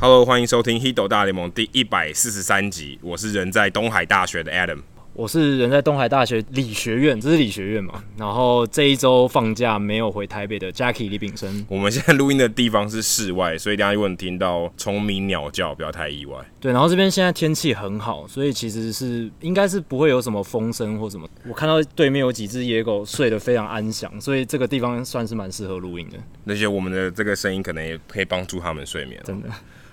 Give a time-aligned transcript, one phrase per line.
[0.00, 2.96] Hello，欢迎收听《Hido 大联盟》第一百四十三集。
[3.02, 4.78] 我是人在东海大学的 Adam，
[5.12, 8.04] 我是人在东海大学理学院，这是理学院嘛？
[8.16, 11.66] 然后这一周放假没有回台北的 Jackie 李炳生。
[11.68, 16.36] 我们现在录音的地方是室外，所以大家如果听到虫鸣鸟叫，不要太意外。
[16.60, 21.28] 对，然后这边现在天气很好，所以其实是应该是不会有什么风声或什么。
[21.48, 26.16] 我看到对面有几只野狗睡得非常安详，所以这个地方算是蛮适合录音的。
[26.46, 29.20] 而且我们的这个声音可能也可以帮助他们睡眠。
[29.24, 29.48] 真的。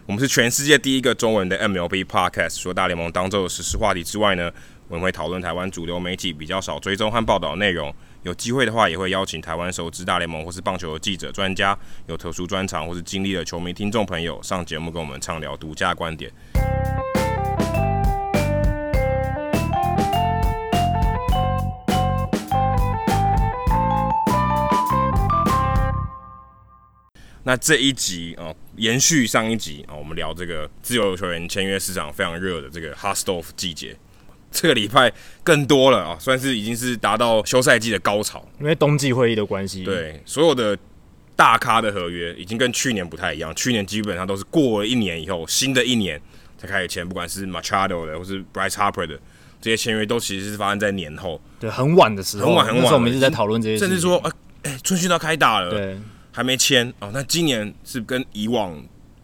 [0.07, 2.61] 我们是全世界第一个中文的 MLB Podcast。
[2.61, 4.51] 除了大联盟当中的实时话题之外呢，
[4.87, 7.91] 我们会讨论台湾主流媒体比较少追踪和报道的内容。
[8.21, 16.31] 有机会的话，也会邀请台湾熟知大联盟或是棒球的记者、专家，有特殊专长或是经历的球迷听众朋友上节目跟我们畅聊独家观点。
[27.47, 33.95] 那这一集啊、哦，延续上一集啊、哦，我们聊这个自由球员签约市场非常热的这个 Hot Stove 季节，
[34.51, 39.83] 这个礼拜更多了啊、哦，算是已经是达到休赛季的高潮，因为冬季会议的关系。
[39.83, 40.75] 对，所有的
[41.35, 46.19] 大咖的合约已经跟去年不太一样，去年基本上都是过了一年以后，新的一年
[46.57, 49.19] 才开始签，不管是 Machado 的或是 Bryce Harper 的
[49.61, 52.91] 这些签约，都其实是发生在年后，对，很晚的时候，很晚很晚。
[52.95, 54.31] 我们一直在讨论这些，甚至说，哎、
[54.63, 55.99] 呃欸，春训都要开打了，对。
[56.35, 58.77] 还没签哦，那今年是跟以往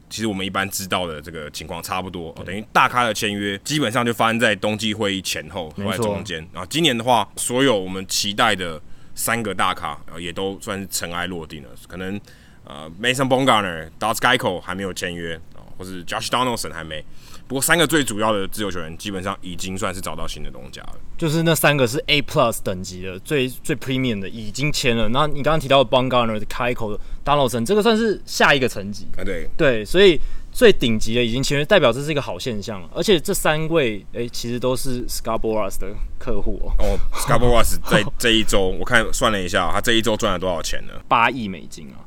[0.10, 6.66] 其实我们一般知道的这个情况差不多哦，等于大咖的签约基本上就发生在冬季会议前后或者中间啊。
[6.70, 8.82] 今年的话，所有我们期待的
[9.14, 12.18] 三个大咖也都算是尘埃落定了，可能
[12.64, 17.04] 呃 Mason Bongarner、Dallas Keuchel 还没有签约啊，或是 Josh Donaldson 还没。
[17.52, 25.10] 不过三个最主要的自由球员基本上已经算是找到新的东家了，就是那三个是 A Plus 等级的，最最 Premium 的已经签了。
[25.10, 29.20] 那你刚刚提到的 Bumgarner 的开口的 Donaldson，这个算是下一个层级啊？
[29.26, 30.18] 对对，所以
[30.54, 32.90] 最顶级的已经签约，代表这是一个好现象了。
[32.96, 36.72] 而且这三位哎、欸，其实都是 Boras 的客户哦。
[36.80, 40.94] 哦， Scott Boras 在这一周我看算了一下，他这一周赚了多少钱呢？
[41.10, 42.00] 八亿美金啊。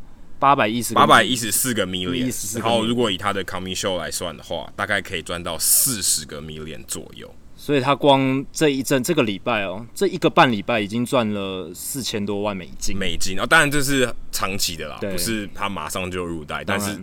[0.45, 7.35] 八百一十八百一十四个 million，然后如果以他的 commission 来算的话，大概可以赚到四十个 million 左右。
[7.57, 12.95] 所以他光这一阵这个礼拜哦，这一个半礼拜已经赚了四千多万美金。
[12.95, 17.01] 美金啊、哦，当然这是长期的啦，不是他马上就入袋，但是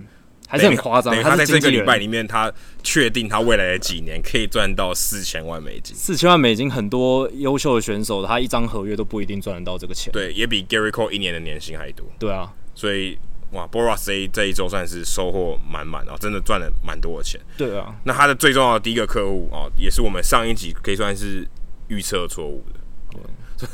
[0.48, 1.20] 还是很夸张。
[1.24, 2.54] 他在这个礼拜里面，他
[2.84, 5.96] 确定他未来的几年可以赚到四千万美金。
[5.96, 10.14] 四千万美金，很多优秀的选手他一张合约都不一定赚得到这个钱。
[10.14, 12.06] 对，也比 Gerrit Cole 一年的年薪还多。
[12.20, 13.18] 对啊，所以。
[13.52, 17.40] 哇，Boras 这一这一周算是收获满满哦，真的赚了蛮多的钱。
[17.58, 21.46] 对啊，那他的最重要的第一个客户啊，也是我们上一集可以算是
[21.90, 22.80] 预测错误的。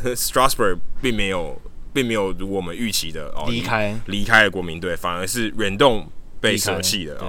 [0.04, 1.62] 对， Strasburg 并没有，
[1.94, 6.12] 并没有如我们预期的哦离开离开了国民队，反而是远动
[6.42, 7.28] 被舍弃的啊。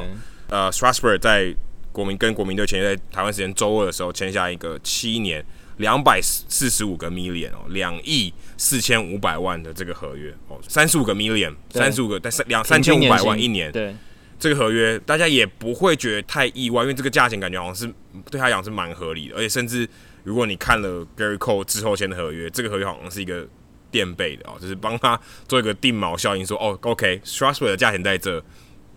[0.48, 1.54] 呃，Strasburg 在
[1.92, 5.44] 国民跟国民队签约在台湾时间周二的时候签下一个七年。
[5.78, 13.94] 两百四十五个 million 哦，两亿四千五百万的这个合约哦，三十五个 million，三十五个，但是两三千五百万一年，对，
[14.38, 17.92] 这个合约大家也不会觉得太意外，因为这个价钱感觉好像是
[18.30, 19.88] 对他讲是蛮合理的，而且甚至
[20.24, 23.46] 如果你看了 Gerrit Cole 之后签的合约，这个合约好像是一个
[23.90, 28.42] 垫背的哦，就是帮他做一个定锚效应，说哦， OK，Strasburg 的价钱在这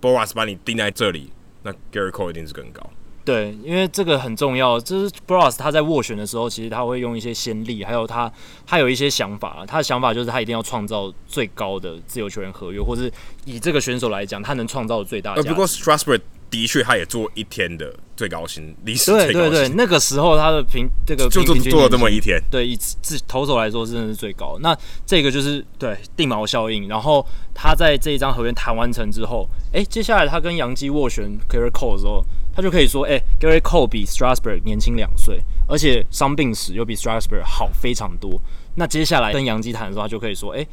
[0.01, 1.31] ，Boras 把你定在这里，
[1.63, 2.89] 那 Gerrit Cole 一定是更高。
[3.23, 4.79] 对，因为这个很重要。
[4.79, 8.31] 就是 Boras 他在斡旋的时候，其实他会用一些先例，还有他
[8.65, 9.63] 他有一些想法。
[9.67, 13.11] 他的想法就是他一定要创造最高的自由球员合约，或是
[13.45, 15.41] 以这个选手来讲，他能创造的最大的。
[15.41, 19.34] 呃，不过 Strasburg 的确他也做一天的最高薪，历史最高薪。
[19.34, 22.41] 对对对，那个时候他的平这个就做做了这么一天。
[22.49, 24.57] 对，以自投手来说，真的是最高。
[24.61, 24.75] 那
[25.05, 26.87] 这个就是对定锚效应。
[26.87, 32.25] 然后他在这一张合约谈完成之后，哎，接下来他跟杨基斡旋 Gerrit Cole 的时候。
[32.53, 38.39] 他就可以说，哎、，Gary Cole 比 Strasburg 年轻两岁，而且伤病史又比 Strasburg 好非常多。
[38.75, 40.65] 那接下来跟杨基谈的时候，他就可以说，哎、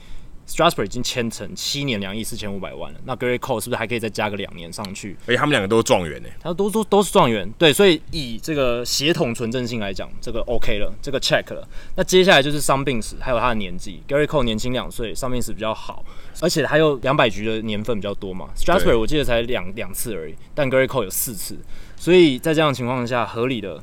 [0.48, 5.14] Strasburg 已经签成七年两亿四千五百万了，那 Gerrit Cole 是不是还可以再加个两年上去？
[5.26, 11.68] 而且他们两个都是状元呢，他都都都是状元，对，所以以这个协同纯正性来讲，这个 OK 了，这个 check 了。
[11.96, 16.02] 那接下来就是伤病史，还有他的年纪，Gerrit Cole 年轻两岁，伤病史比较好。
[16.40, 21.58] 而且还有两百局的年份比较多嘛，Strasburg 我记得才两两次而已，但 Gerrit Cole 有四次，
[21.96, 23.82] 所以在这样的情况下，合理的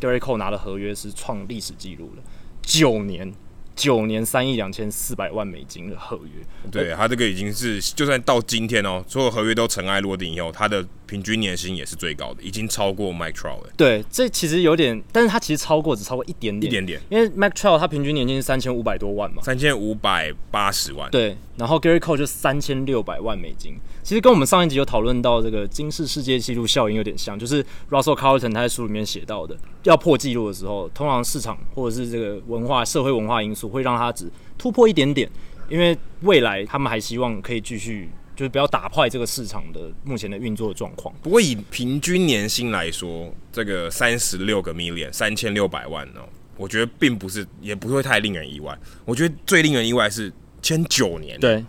[0.00, 2.22] Gerrit Cole 拿的合约是创历史记录了
[2.60, 3.32] 九年，
[3.74, 6.70] 九年三亿两千四百万美金的合约。
[6.70, 13.70] 对他这个已经是，就算到今天哦，所有合约都尘埃落定以后，他的平均年薪也是最高的，已经超过 Mike Trout 了。
[13.76, 17.00] 对，这其实有点，但是他其实超过只超过一点点，一点点。
[17.10, 21.10] 因为 Mike Trout 他平均年薪是三千五百多万嘛，三千五百八十万。
[21.10, 23.74] 对，然后 Gary Cole 就三千六百万美金。
[24.02, 35.28] 其实跟我们上一集有讨论到这个金氏世界纪录效应有点像，就是 Russell Carleton 他在书里面写到的，要破纪录的时候，通常市场或者是这个文化、社会文化因素会让他只突破一点点。
[35.68, 41.14] 因为未来他们还希望可以继续，就是不要打坏这个市场的目前的运作状况。
[41.22, 46.28] 不过以平均年薪来说，这个三十六个 million 三千六百万哦，
[46.58, 48.76] 我觉得并不是，也不会太令人意外。
[49.06, 50.30] 我觉得最令人意外是
[50.60, 51.64] 签九年，对，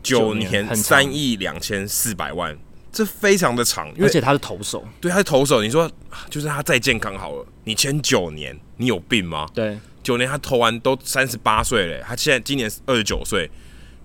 [0.00, 2.56] 九年三亿两千四百万，
[2.92, 5.60] 这非常的长，而且他是投手，对，他是投手。
[5.60, 5.90] 你说
[6.28, 9.48] 就是他再健康好了，你签九年，你有病吗？
[9.52, 9.76] 对。
[10.02, 13.50] 九年他投完都三十八岁了，他现在今年二十九岁，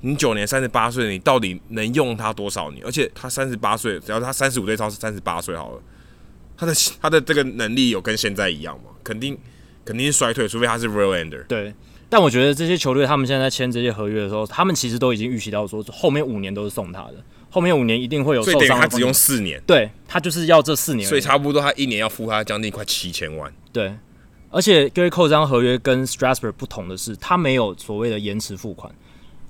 [0.01, 2.85] 你九年三十八岁，你到底能用他多少年？
[2.85, 5.81] 而且他三十八岁，只要他三十五岁超是三十八岁好了，
[6.57, 8.91] 他的他的这个能力有跟现在一样吗？
[9.03, 9.37] 肯定
[9.85, 11.43] 肯定是衰退，除非他是 real ender。
[11.47, 11.73] 对，
[12.09, 17.15] 但我觉得这些球队他们现在在签这些合约的时候，他们其实都已经预期到说后面五年都是送他的，
[17.49, 18.59] 后面五年一定会有受伤。
[18.59, 23.53] 所以他只用四年，对他就是要这四年，所以差不多他一年要付他将近快七千万。
[23.71, 23.93] 对。
[24.55, 28.89] 而且 Gary Cole 这张合约跟 Strasburg 不同的是，他没有所谓的延迟付款。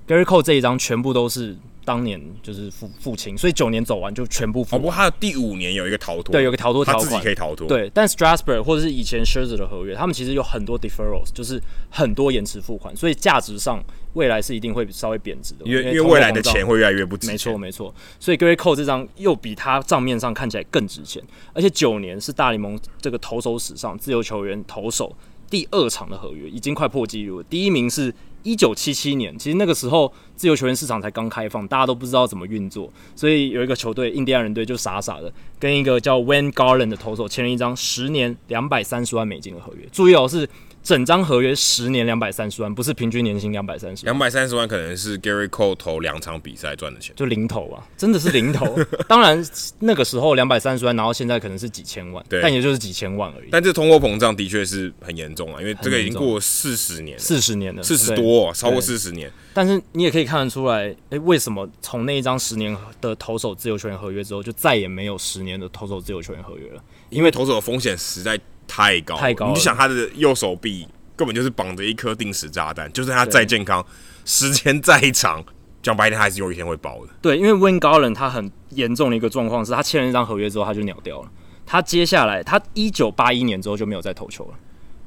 [0.04, 1.56] Gary Cole 这一张全部都是
[1.86, 4.74] 当年就是付付清，所以九年走完就全部付。
[4.74, 7.68] 哦，不过他的第五年有一个逃脱，对，有个逃脱条款，他自己可以逃脱。
[7.68, 13.80] 对，但 Strasburg 或者是以前 Scherzer 的合约，他们其实有很多 deferrals，就是很多延迟付款，所以价值上
[14.14, 15.64] 未来是一定会稍微贬值的。
[15.64, 17.34] 因为因为未来的钱会越来越不值钱。
[17.34, 21.22] 没错没错，所以 Gary Cole 这张又比他账面上看起来更值钱，
[21.52, 25.16] 而且九年是大联盟这个投手史上自由球员投手。
[25.48, 28.12] 第二场的合约已经快破纪录了，第一名是
[28.46, 40.48] 一九七七年，其实那个时候自由球员市场才刚开放，大家都不知道怎么运作，所以有一个球队印第安人队就傻傻的跟一个叫 w a n Garland 的投手签了一张十年两百三十万美金的合约，注意哦是。
[40.86, 44.14] 整张合约十年两百三十万，不是平均年薪两百三十万。
[44.14, 48.78] 两百三十万可能是 Gary Cole 投两场比赛赚的钱，就零头啊，真的是零头。
[49.08, 49.44] 当然
[49.80, 53.48] 那个时候两百三十万，然后现在可能是几千万，对，但也就是几千万而已。
[53.50, 59.28] 但这通货膨胀的确是很严重啊，因为这个已经过四十年，四十年了，四十多，超过四十年。
[59.52, 66.84] 但是你也可以看得出来，哎、欸，为什么从那一张十年的投手自由球员合约之后，就再也没有十年的投手自由球员合约了？
[67.10, 69.48] 因为投手的风险实在太高，太高。
[69.48, 70.86] 你就想他的右手臂。
[71.16, 73.82] 根本就是绑着一颗定时炸弹，就算他再健康，
[74.26, 75.42] 时间再长，
[75.82, 77.12] 讲白天还是有一天会爆的。
[77.22, 81.30] 对，因为 Wayne Garland 他很严重的一个状况是他签了一张合约之后他就鸟掉了，
[81.64, 84.54] 他接下来他一九八一年之后就没有再投球了，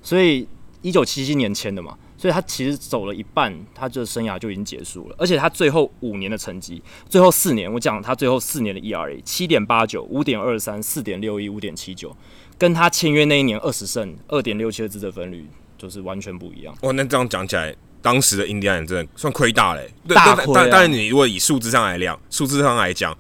[0.02, 0.48] 所以
[0.82, 5.16] 一九七七年签的嘛，所以他其实走了一半，他这生涯就已经结束了。
[5.20, 12.16] 而且他最后五年的成绩，最后四年我讲他最后四年的 ERA 七点八九、五点二三、四点六一、五点七九，
[12.60, 15.48] 跟他签约那一年二十胜、二点六七的自责分率。
[15.80, 16.78] 就是完全不一样。
[16.82, 19.82] 哦，那这样讲起来，当时的印第安人真的算亏大了。
[20.10, 20.54] 大亏。
[20.54, 23.18] 但但你如果以数字上来量，数字上来讲，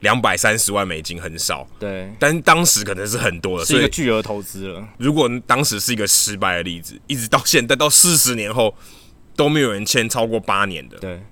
[0.00, 1.66] 两百三十万美金很少。
[1.78, 2.12] 对。
[2.18, 4.86] 但当时可能是很多的，是一个巨额投资了。
[4.98, 8.76] 如果当时是一个失败的例子，一直到现在到四十年后
[9.34, 10.98] 都没有人签超过八年的。
[10.98, 11.22] 对。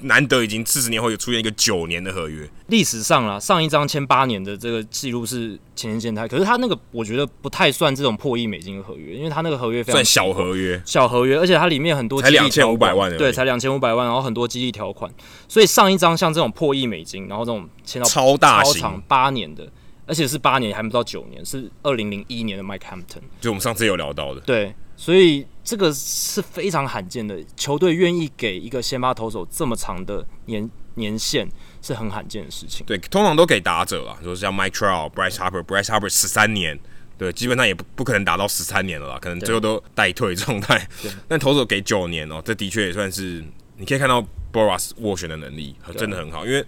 [0.00, 15.10] 难得已经四十年后有出现一个九年的合约，历史上啦，上一张签八年的这个记录是前田健太，可是他那个我觉得不太算这种破亿美金的合约，因为他那个合约非常算小合约，小合约，而且它里面很多才两千五百万，对，才两千五百万，然后很多激励条款，
[15.48, 19.66] 所以上一张像这种破亿美金，然后这种签到超大超长八年的，
[20.06, 24.74] 而且是八年还不到九年，是二零零一年的 Mike Hampton，就我们上次有聊到的，对。
[24.96, 31.46] 所以这个是非常罕见的，球队愿意给一个先发投手这么长的年年限，
[31.82, 32.84] 是很罕见的事情。
[32.86, 36.78] 对，通常都给打者啦，就是像 Mike Trout、Bryce Harper、Bryce Harper 十三年，
[37.18, 40.88] 对，基本上也不不可能达到十三年了啦，可能最后都代退状态。
[41.28, 43.44] 但投手给九年哦、喔，这的确也算是
[43.76, 46.64] 你可以看到 Boras 斡旋的能力真的很好，因为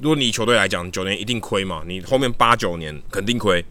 [0.00, 3.62] 如果你球队来讲，九年一定亏嘛，你后面八九年肯定亏。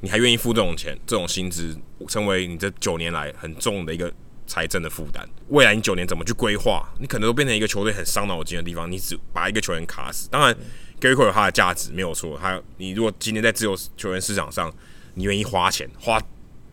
[0.00, 1.76] 你还愿意付这种钱、这种薪资，
[2.08, 4.12] 成为你这九年来很重的一个
[4.46, 5.28] 财政的负担。
[5.48, 6.88] 未来你九年怎么去规划？
[7.00, 8.90] 你可能都变成一个球队很伤脑筋的地方。
[8.90, 10.28] 你只把一个球员卡死。
[10.30, 10.56] 当然
[11.00, 12.36] ，Gary Cole 有他的价值，没有错。
[12.36, 14.72] 还有，你如果今天在自由球员市场上，
[15.14, 16.22] 你愿意花钱，花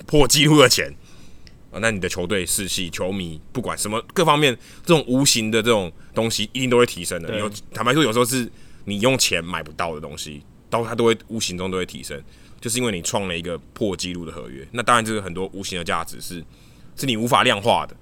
[0.05, 0.93] 破纪录的钱
[1.71, 4.55] 啊，那你的球队士气、球迷，不管什么各方面，
[4.85, 7.39] 这种无形的这种东西，一定都会提升的。
[7.39, 8.47] 有坦白说，有时候是
[8.83, 12.21] 你用钱买不到的东西，到它都会无形中都会提升。
[12.65, 16.43] 就是因为你创了一个破纪录的合约，那当然这个很多无形的价值是
[16.95, 17.95] 是你无法量化的。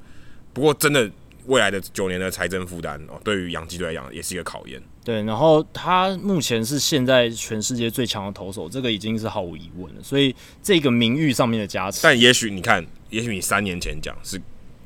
[0.54, 1.12] 不过真的
[1.48, 4.82] 未来的九年的财政负担哦，对于洋基队来讲也是一个考验。
[5.04, 10.02] 对，然后他目前是现在全世界最强的投手，这个已经是毫无疑问了。
[10.02, 14.42] 所以这个名誉上面的加持，但也许你看，也许你三年前讲是。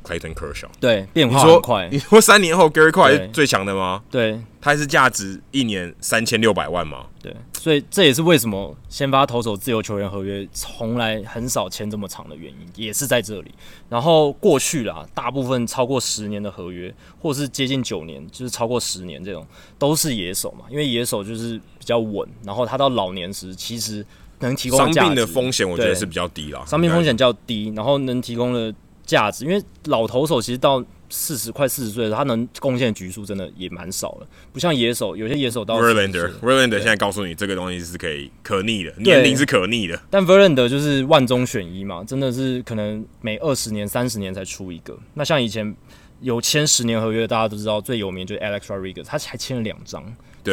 [0.07, 1.89] Clayton Kershaw，对，变化很快。
[1.91, 4.01] 你说三年后 Gary Cole 是最强的吗？
[4.09, 7.05] 对，他还是价值一年三千六百万吗？
[7.21, 13.53] 对，所以这也是为什么先发投手自由球员合约从来很少签这么长的原因，也是在这里。
[13.89, 19.45] 然后过去啦，大部分超过十年的合约，或是接近九年，就是超过十年这种，
[19.77, 22.27] 都是野手嘛，因为野手就是比较稳。
[22.45, 24.05] 然后他到老年时，其实
[24.39, 26.63] 能提供伤病的风险，我觉得是比较低啦。
[26.65, 28.73] 伤病风险较低，然后能提供的。
[29.07, 39.97] 价值，因为老投手其实到四十快四十岁的时候，他能贡献的局数真的也蛮少了，不像野手，有些野手到 Verlander，Verlander 现在告诉你这个东西是可以可逆的，年龄是可逆的。
[40.11, 44.95] 但 Verlander 就是万中选一嘛，真的是可能每二十年、三十年才出一个。
[45.13, 45.73] 那像以前
[46.19, 50.03] 有签十年合约，大家都知道最有名就是 Alex Rodriguez，他还签了两张。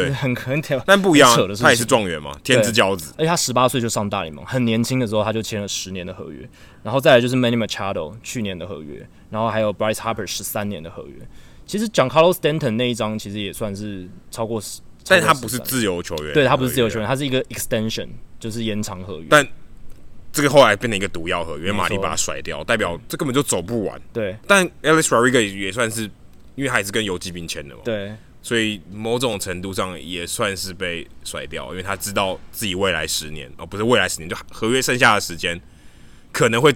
[0.03, 3.13] 对，很很挑，但不一样，是是他也是状元嘛，天之骄子。
[3.17, 6.47] 而且他十八岁就上大联盟，很年轻的时候他就签了十年的合约。
[6.83, 11.15] 然后再来就是 Manny Machado 去年的合约，然后还有 Bryce Harper 十三年的合约。
[11.65, 18.07] 其实 Giancarlo Stanton 那一张其实也算是超过十，但他不是自由球员，对他不是自由球员，他是一个 extension，
[18.39, 19.25] 就是延长合约。
[19.29, 19.47] 但
[20.31, 23.99] 这个后来变成一个毒药合约，马蒂把他甩掉，代表这根本就走不完。
[24.13, 26.03] 对，但 Alex Rodriguez 也算是，
[26.53, 27.81] 因为他也是跟游击兵签的嘛。
[27.83, 28.13] 对。
[28.45, 35.59] 所以某种程度上也算是被甩掉，因为他知道自己未来十年哦，不是未来十年，就合约剩下的时间
[36.31, 36.71] 可能会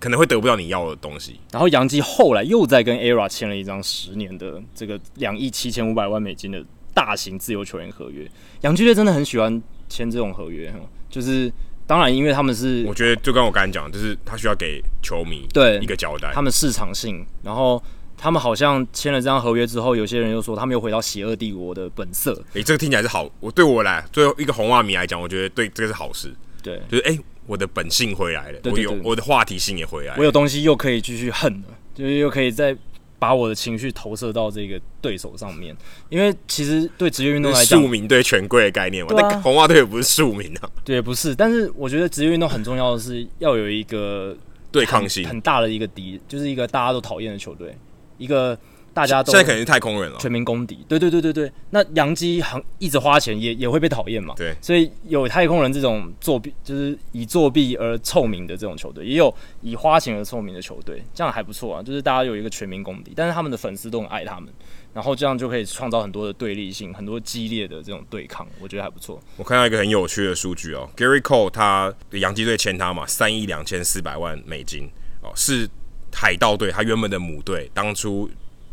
[0.00, 1.38] 可能会得不到你要的东西。
[1.52, 6.60] 然后杨基后来又再跟 ERA 签了一张十年的这个两亿七千五百万美金的
[6.92, 8.28] 大型自由球员合约。
[8.62, 10.74] 杨基队真的很喜欢签这种合约，
[11.08, 11.48] 就是
[11.86, 17.80] 当然因为他们是，我觉得就跟我刚才讲，就是他需要给球迷对一个交代，他们市场性，然后。
[18.16, 22.32] 他们好像签了这张合约之后，有些人又说他们又回到邪恶帝国的本色。
[22.54, 23.30] 诶、欸，这个听起来是好。
[23.40, 26.32] 我对我来，最后一个红袜迷来讲，我觉得对这个是好事。
[26.62, 32.76] 对，就是诶、欸，我的本性回来了，我有我的话题性也回来了，我有东西又可以继续恨了，就是又可以再
[33.18, 35.76] 把我的情绪投射到这个对手上面。
[36.08, 40.70] 因为其实对职业运动来讲，庶民对权贵的概念嘛，那、啊、红袜队也不是庶民啊。
[40.84, 41.34] 对，不是。
[41.34, 44.36] 但是我觉得职业运动很重要的是要有一个
[44.72, 47.74] 对抗性很大的一个敌，就是一个大家都讨厌的球队，
[48.18, 48.58] 一个。
[48.96, 50.78] 大家都现在肯定是太空人了，全民公敌。
[50.88, 54.32] 对对对对对，那洋基很一直花钱也，也也会被讨厌嘛。
[54.38, 59.30] 对，所以有太空人这种作弊，就是以作弊而臭名的这种球队，也有
[59.60, 61.82] 以花钱而臭名的球队，这样还不错啊。
[61.82, 64.50] 就是大家有一个全民公敌，但是他们的粉丝都很爱他们，
[64.94, 69.20] 然后这样就可以创造很多的对立性，很多激烈的这种对抗，我觉得还不错。
[69.36, 74.88] 我看到一个很有趣的数据哦，Gary Cole 他洋基队签他嘛，三亿两千四百万美金
[75.20, 75.68] 哦，是
[76.16, 78.28] 海盗队他原本的母队当初。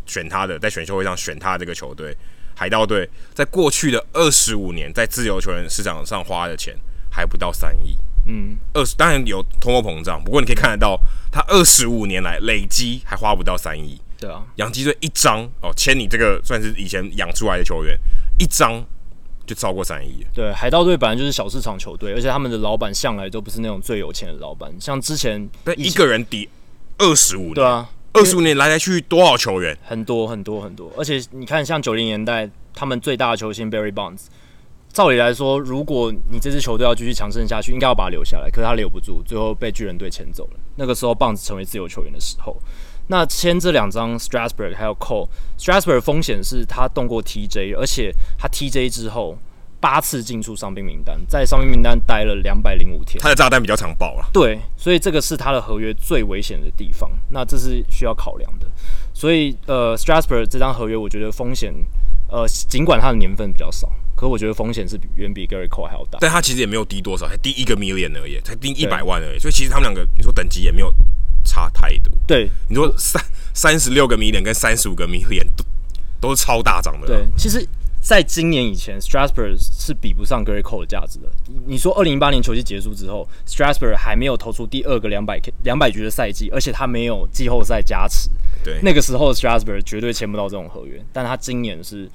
[0.05, 2.13] 选他的，在选秀会上选他的这个球队，
[2.53, 6.77] 海盗队，在过去的二十五年，在自由球员市场上花的钱
[7.09, 7.95] 还不到三亿。
[8.27, 10.99] 嗯，二十当然有通货膨胀，不过你可以看得到，
[11.31, 13.97] 他二十五年来累积还花不到三亿。
[14.19, 17.97] 对啊，养鸡队一张哦，签你这个算是以前养出来的球员，
[18.37, 18.85] 一张
[19.45, 20.27] 就超过三亿。
[20.33, 26.49] 对，海盗队本来就是小市场球队，而且他们的老板向来都不是那种最有钱的老板，像之前一个人抵
[27.03, 27.53] 二十五年。
[27.55, 27.89] 对啊。
[28.15, 29.75] 二十五年来来去去多少球员？
[29.83, 34.25] 很多很多很多，而且你看，像九零年代他们最大的球星 Barry Bonds，
[34.91, 40.59] 照理来说，如果你这支球队要继续强盛下去，应该要把他留下来，可是他留不住，最后被巨人队签走了。
[40.75, 42.55] 那个时候，Bonds 成为自由球员的时候，
[43.07, 49.39] 那签这两张 Strasburg 还有 Cole，Strasburg 风险是他动过 TJ，而且他 TJ 之后。
[49.83, 54.29] 八次进出伤兵名单，在伤兵名单待了两百零五天，他的炸弹比较常爆了。
[54.31, 58.67] 对，所以这个是他的合约最危险的地方，那这是需要考量的。
[59.13, 61.73] 所以，呃，Strasburg 这张合约，我觉得风险，
[62.29, 66.17] 呃，尽管他的年份比较少，可我觉得风险是比远比 Gerrit Cole 还要大。
[66.21, 69.39] 但他其实也没有低多少，才低一个 million 而已，才低一百万而已。
[69.39, 70.89] 所以其实他们两个，你说等级也没有
[71.43, 72.13] 差太多。
[72.25, 73.21] 对，你说三
[73.53, 75.65] 三十六个 million 跟三十五个 million 都
[76.21, 77.07] 都是超大张的。
[77.07, 77.67] 对，其实。
[78.03, 81.27] 在今年以前，Strasburg 是比不上 Gerrit Cole 的价值的。
[81.65, 88.29] 你说二零一八年球季结束之后，Strasburg 还没有投出第二个两百两百局的赛季，而且他没有季后赛加持。
[88.61, 91.01] 对，那个时候 Strasburg 绝对签不到这种合约。
[91.13, 92.09] 但他今年是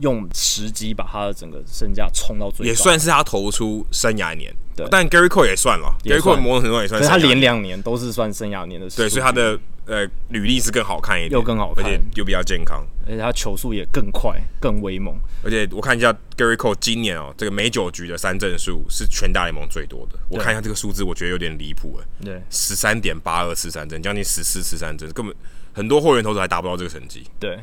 [0.00, 4.54] 用时机把他的整个身价冲到最高，也算是他投出生涯年。
[4.76, 8.88] 对，但 Gary Cole 也算了，Gary Cole 某种程度也算，是他连两年都是算生涯年的。
[8.90, 15.14] 对，所以他的呃履历是更好看一点，又更好看，而且又比较健康，而且他球速也更快、更威猛。
[15.44, 20.18] 而且我看一下 Gary Cole 今年哦，这个每九局的三振数是全大联盟最多的。
[20.28, 22.24] 我看一下这个数字，我觉得有点离谱哎。
[22.24, 25.32] 对，十三点八二次三振，将近十四次三振，根本
[25.72, 27.22] 很多后援投手还达不到这个成绩。
[27.38, 27.60] 对，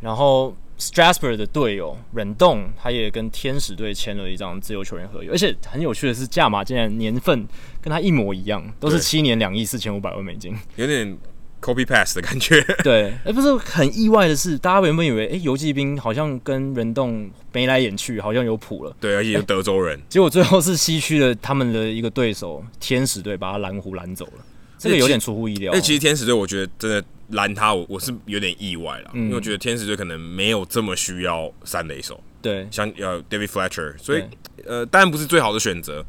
[0.00, 0.56] 然后。
[0.78, 7.46] Strasburg 的队友忍动，他也跟天使队签了一张自由球员合约，而且很有趣的是，价码竟然年份
[7.80, 11.16] 跟他一模一样，都是七年两亿四千五百万美金，有点
[11.60, 12.60] copy paste 的感觉。
[12.82, 18.96] 对，哎、欸，不是很意外的是，大家原本以为，哎、欸，游骑兵好像跟忍动眉来眼去，好像有谱了。
[18.98, 24.44] 对，而且是德州人、欸， 结果最后是西区的他们的一个对手天使队把他蓝湖拦走了，
[24.78, 25.72] 这个有点出乎意料。
[25.72, 27.04] 哎，其实天使队我觉得真的。
[27.32, 34.22] 拦他，我我是有点意外了，嗯，因为我觉得天使队可能没有这么需要三垒手，对，像要 David Fletcher，所以
[34.64, 36.04] 呃，当然不是最好的选择，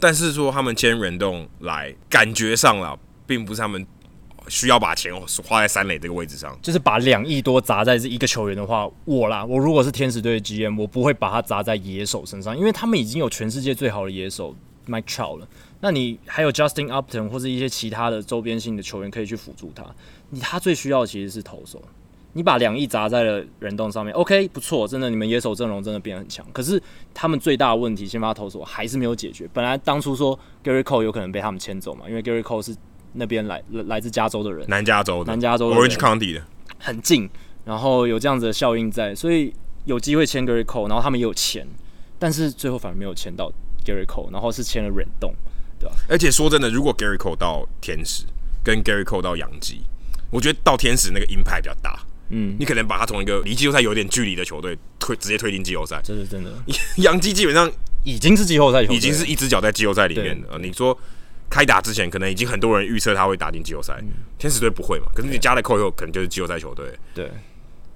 [0.00, 3.86] 但是说他们签人动来，感觉上了，并不是他们
[4.48, 5.14] 需要把钱
[5.44, 14.56] 花在三垒这个位置上，就是把两亿多砸在这一个球员的话，我啦，我如果是天使队的 GM，我不会把它砸在野手身上，因为他们已经有全世界最好的野手
[14.88, 15.48] Mike Trout 了，
[15.80, 19.84] 那你还有 Justin Upton 或者一些其他的周边性的球员可以去辅助他。
[20.34, 21.80] 你他最需要的其实是投手，
[22.32, 26.42] 你把两亿砸在了忍动上面，OK，不错，真的，你们野手阵容真的变得很强。
[26.54, 29.46] 可是他们最大的问题，先发投手还是没有解决。
[29.52, 32.74] 本来当初说 Gary Cole 有可能被他们签走嘛，因为 Gary Cole 是
[33.12, 36.42] 那边来来自加州的人，南加州的，南加州 Orange County 的，
[36.78, 37.28] 很近，
[37.66, 39.52] 然后有这样子的效应在，所以
[39.84, 41.66] 有机会签 Gary Cole，然后他们也有钱，
[42.18, 43.52] 但是最后反而没有签到
[43.84, 45.34] Gary Cole，然后是签了忍动，
[45.78, 45.94] 对吧？
[46.08, 48.24] 而且说真的，如果 Gary Cole 到天使，
[48.64, 49.82] 跟 Gary Cole 到洋基。
[50.32, 56.50] 我觉得到天使那个 impact 比较大，嗯，你可能把他从一个离季后赛有点距离的球队推直接推进季后赛，这是真的。
[56.96, 57.70] 杨基基本上
[58.02, 60.58] 已经是季后赛，已经是一只脚在季后赛里面的。
[60.58, 60.98] 你说
[61.50, 64.08] 开打之前，可能已经很多人预测他会打进季后赛，嗯，
[64.38, 65.06] 天使队不会嘛？
[65.14, 66.86] 可是你加了扣以后，可能就是季后赛球队。
[67.14, 67.30] 对，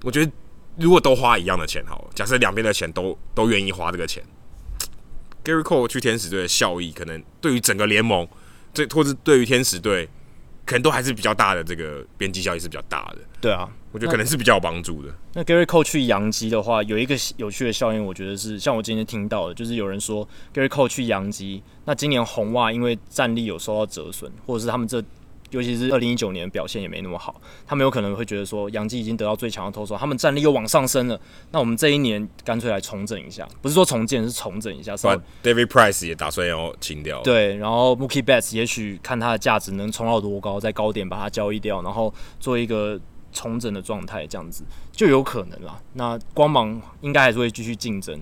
[0.03, 0.31] 我觉得
[0.77, 4.23] 如果都花一样的钱，好了，假设两边的钱都都愿意花这个钱
[5.43, 8.27] ，Gary Cole 去天使队的效益，可能对于整个联盟，
[8.71, 10.07] 这或是对于天使队。
[10.67, 13.19] 可能都还是比较大的，这个边际效益是比较大的。
[13.41, 15.09] 对啊，我觉得可能是比较有帮助的。
[15.33, 25.03] 那，那 Gary Cole 去洋基的话，有一个有趣的效应，我觉得是像我今天听到的，就是有人说 Gary Cole 去洋基，那今年红袜因为战力有受到折损，或者是他们这。
[25.51, 31.19] 尤其是二零一九年表现也没那么好，他们有可能会觉得说，杨基已经得到最强的投手，他们战力又往上升了，
[31.51, 34.95] 那我们这一年干脆来重整一下，不是说重建，是重整一下。
[34.95, 37.21] But David Price 也打算要清掉。
[37.21, 42.99] 对，然后 Mookie Betts 也许看他的价值能冲到多高，在高点把它交易掉，然后做一个
[43.31, 45.79] 重整的状态，这样子就有可能啦。
[45.93, 48.19] 那光芒应该还是会继续竞争。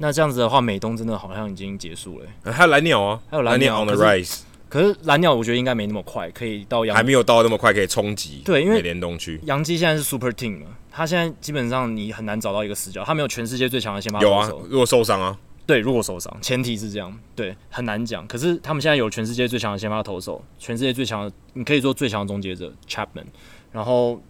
[0.00, 2.52] 那这样子的话，美东真的好像已经结束了、欸。
[2.52, 4.42] 还有蓝鸟啊，还有蓝鸟 on the rise。
[4.68, 8.42] 可是蓝鸟，我觉得应该没那么快可以到洋，还没有到那么快可以冲击。
[8.44, 14.30] 对，因为联动区洋基现在是 Super Team 了，他现在基本上你很难找到一个死角，他没有全世界最强的先发投手。
[14.30, 15.38] 有啊，如果受伤啊。
[15.66, 18.26] 对，如果受伤，前提是这样，对，很难讲。
[18.26, 23.26] 可是他们现在有全世界最强的先发投手，全世界最强的，你可以说最强的终结者 Chapman，
[23.72, 24.20] 然后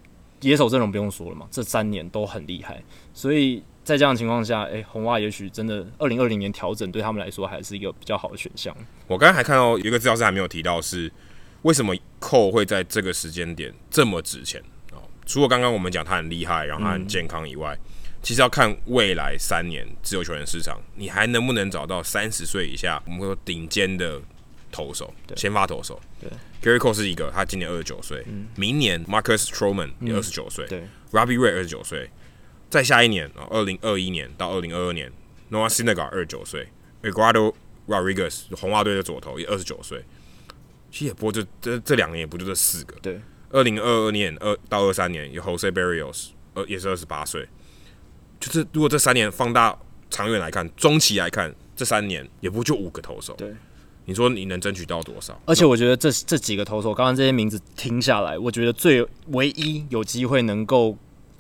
[0.41, 3.63] 野手阵容不用说了嘛，这三年都很厉害，所以。
[3.89, 8.77] 在这样的情况下，哎、欸，红袜也许真的二零二零年调整对他们来说还是一个比较好的选项。
[9.07, 11.11] 我刚才还看到有一个资料是还没有提到，是
[11.63, 15.01] 为什么扣会在这个时间点这么值钱哦？
[15.25, 17.81] 除了刚刚我们讲他很厉害，然后他很健康以外，嗯、
[18.23, 24.21] 其实要看未来三年自由球员市场，你还能不能找到三十岁以下我们说顶尖的
[24.71, 25.99] 投手，先发投手。
[26.21, 28.23] 对，Gary Cole 是一个，他今年二十九岁，
[28.55, 32.11] 明年 Marcus Stroman 也二十九岁，对，Robbie Ray 二十九岁。
[32.71, 35.11] 再下一年啊，二零二一年到二零二二年
[35.51, 36.69] ，Noah Syndergaard 二十九岁
[37.03, 37.55] ，Eduardo
[37.87, 40.05] Rodriguez 红袜队的左投也二十九岁。
[40.91, 42.95] 其实也不过就这这两年也不就这四个。
[43.01, 43.19] 对，
[43.51, 47.49] 二零二二年二到二三年有 Jose Berrios，呃也是二十八岁。
[48.39, 49.79] 就是如果这三年放大
[50.11, 53.35] 长远来看，中期来看，这三年也不就五个投手。
[53.35, 53.55] 对，
[54.05, 55.41] 你说你能争取到多少？
[55.47, 60.99] 而且我觉得这这几个投手，刚刚这些名字听下来，我觉得最唯一有机会能够。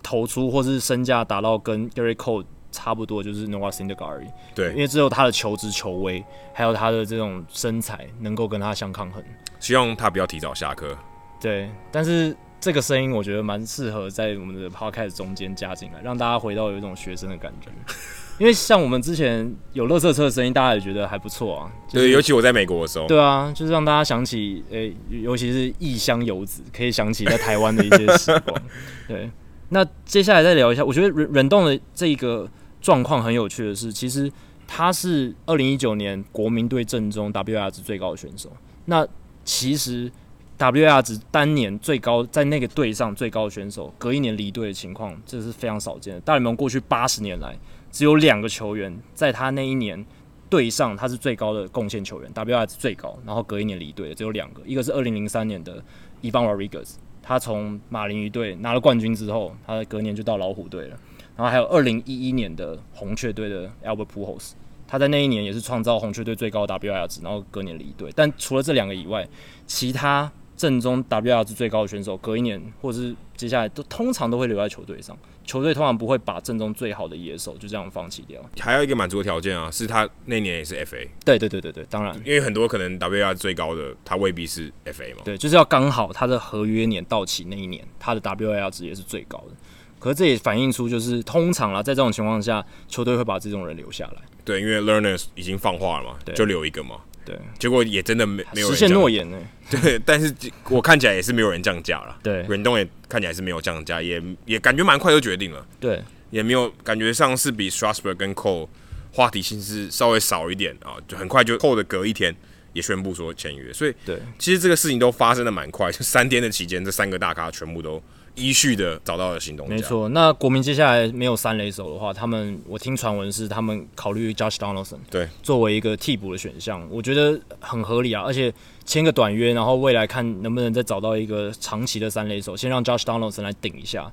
[0.08, 2.42] 投出或是身价达到跟 Gary Cole
[2.72, 4.26] 差不多，就是 Noah Syndergaard。
[4.54, 9.22] 对，因为只有他的球值、球威，还有他的这种身材，能够跟他相抗衡。
[9.60, 10.96] 希望他不要提早下课。
[11.38, 17.68] 对，但是这个声音我觉得蛮适合在我们的 Podcast 中间加进来，让大家回到有一种学生的感觉。
[18.40, 21.70] 因为像我们之前有乐色车的声音，大家也觉得还不错啊。
[21.86, 23.06] 就是、对，尤其我在美国的时候。
[23.06, 28.62] 对啊，就是让大家想起，诶、欸，尤其是异乡游子，可以想起在台湾的一些时光。
[29.06, 29.30] 对。
[29.70, 32.48] 那接下来再聊一下，我觉得忍忍动的这一个
[32.80, 34.30] 状况很有趣的是，其实
[34.66, 38.50] 他是二零一九年国民队阵中 W R 值最高的选手。
[38.86, 39.06] 那
[39.44, 40.10] 其实
[40.56, 46.20] W R 值当年最高在那个队上最高的选手，隔一年离队的情况，这是非常少见的。
[46.20, 47.54] 大联盟过去八十年来，
[47.92, 50.04] 只有两个球员在他那一年
[50.48, 55.82] 队上他是最高的贡献球员，W R 值最高，然后隔一年离队的只有两个，一个是二零零三年的
[56.22, 56.94] Ivan Rodriguez，
[57.28, 60.98] 他从马林鱼队拿了冠军之后，他隔年就到老虎队了。
[61.36, 64.52] 然后还有二零一一年的红雀队的 Albert Pujols，
[64.86, 68.10] 他在那一年也是创造红雀队最高 WAR 值，然后隔年离队。
[68.16, 69.28] 但除了这两个以外，
[69.66, 75.16] 其他阵中 WAR 值最高的选手，隔一年或者是接下来都通常都会留在球队上。
[75.44, 78.38] 球队通常不会把正中最好的野手就这样放弃掉。
[78.58, 81.08] 还有一个满足的条件啊，是他那年也是 FA。
[81.24, 85.22] 对对对对对，当然，因为很多可能 WAR 最高的他未必是 FA 嘛。
[85.24, 89.54] 对，就是要刚好他的合约年到期那一年，他的 WAR 值也是最高的。
[89.98, 94.22] 可是这也反映出，就是通常啦，在这种情况下，球队会把这种人留下来。
[94.44, 96.96] 对，因为 Learners 已经放话了嘛，对就留一个嘛。
[97.28, 99.38] 对，结果也真的没没有人实现诺言呢。
[99.70, 100.34] 对，但是
[100.70, 102.18] 我看起来也是没有人降价了。
[102.22, 105.66] 对，远东也看起来是没有降价，也也感觉蛮快就决定了。
[105.78, 108.66] 对，也没有感觉上是比 Strasburg 跟 Cole
[109.12, 112.34] 话题性是稍微少一点啊，就很快就 Cole 的隔一天
[112.72, 118.02] 也宣布说签约，所以对，其实这个事情都发生的蛮快，就三天的期间，这三个大咖全部都。
[118.38, 120.08] 依序的找到了新东家，没错。
[120.10, 128.22] 那国民接下来没有三垒手的话，他们我听传闻是他们考虑 Josh Donaldson，对，作为一个替补的选项，我觉得很合理啊。
[128.22, 128.52] 而且
[128.84, 134.10] 签个短约，然后未来看能不能再找到一个长期的三垒手，先让 Josh Donaldson 来顶一下。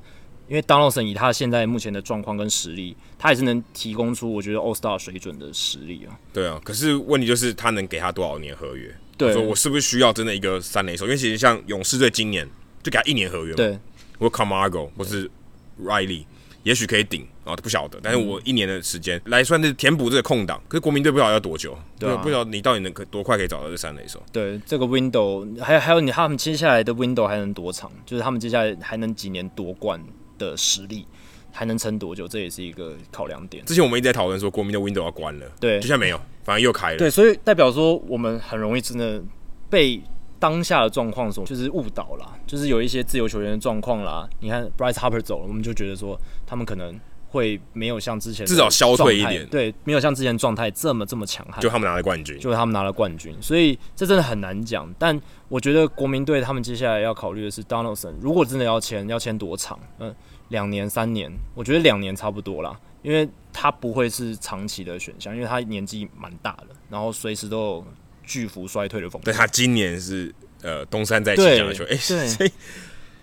[0.48, 6.14] 因为 Donaldson 以他现在目前的状况跟实力，他也是能提供出我觉得 All Star 水准的实力啊。
[6.32, 8.96] 对啊，可是问题就是他能给他多少年合约？
[9.18, 11.06] 对，说我是不是需要真的一个三垒手？
[11.06, 12.48] 因为其实像勇士队今年
[12.84, 13.56] 就给他一年合约嘛。
[13.56, 13.80] 对。
[14.20, 15.30] 或 Camargo 或是
[15.82, 16.26] Riley，
[16.64, 18.00] 也许可以顶啊，不晓得。
[18.02, 24.22] 但是我一年的时间来算是填补这个空档，可是国民队不知道要多久，对、啊，不知道你到底能可多快可以找到这三垒手。
[24.32, 27.92] 对，这个 window 还有还有你他们接下来的 window 还能多长？
[28.06, 30.02] 就是他们接下来还能几年夺冠
[30.38, 31.06] 的实力
[31.52, 32.28] 还能撑多久？
[32.28, 33.64] 这也是一个考量点。
[33.66, 36.98] 之前我们一直在讨论说国民的 window 要关了，对，就像没有，反而又开了。
[36.98, 39.22] 对，所以代表说我们很容易真的
[39.70, 40.02] 被。
[40.40, 44.28] 当下的状况所就是误导啦，就是有一些自由球员的状况啦。
[44.40, 51.60] 你看 Bryce Harper 走了，我们就觉得说他们可能会没有像之前至少消退一点，对，没有像之前状态这么这么强悍。
[51.62, 54.94] 就他们拿了冠军，就他们拿了冠军，所以这真的很难讲。
[55.00, 55.20] 但
[55.50, 59.80] 我觉得国民队他们接下来要考虑的是 Donaldson，如果真的要签，要签多长？
[60.00, 60.14] 嗯，
[60.50, 61.32] 两年、三年？
[61.54, 67.86] 我觉得两年差不多啦，因为他不会是长期的选项，因为他年纪蛮大的，然后随时都有。
[68.26, 69.32] 巨幅衰退的风险。
[69.32, 72.52] 对，他今年是呃东山再起这样的球员，哎， 所以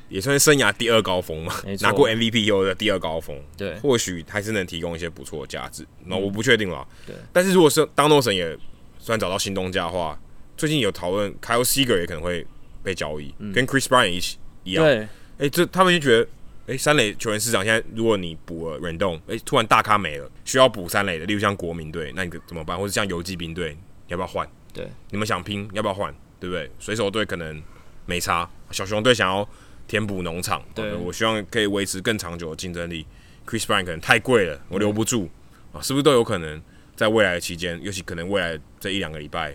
[0.09, 3.35] 也算是生涯第二高峰嘛，拿过 MVP 以后的第二高峰。
[3.57, 5.87] 对，或许还是能提供一些不错的价值。
[6.05, 6.87] 那、嗯、我不确定了。
[7.07, 8.57] 对，但是如果是 Donaldson 也
[8.99, 10.21] 算找到新东家的话，
[10.57, 12.47] 最近有讨论 Kyle Seager 也可能会
[12.83, 14.85] 被交易，嗯、跟 Chris Bryant 一起一样。
[14.85, 16.23] 对，哎、欸，这他们就觉得，
[16.67, 22.79] 哎、欸，三垒球员市场现在如果你补了 Rendon，哎，突然大咖没了，需要补三垒的，例如像国民队，那你怎么办？
[22.79, 24.47] 或者像游击兵队，你要不要换？
[24.72, 26.14] 对，你们想拼，要不要换？
[26.40, 26.70] 对不对？
[26.78, 27.62] 水手队可能
[28.06, 29.48] 没差，小熊队想要
[29.87, 33.06] 填补农场，对，我希望可以维持更长久的竞争力。
[33.46, 35.28] Chris Bryant 可能太贵了，我留不住
[35.72, 36.61] 啊，是不是都有可能
[36.96, 39.52] 在未来的期间，尤其可能未来这一两个礼拜，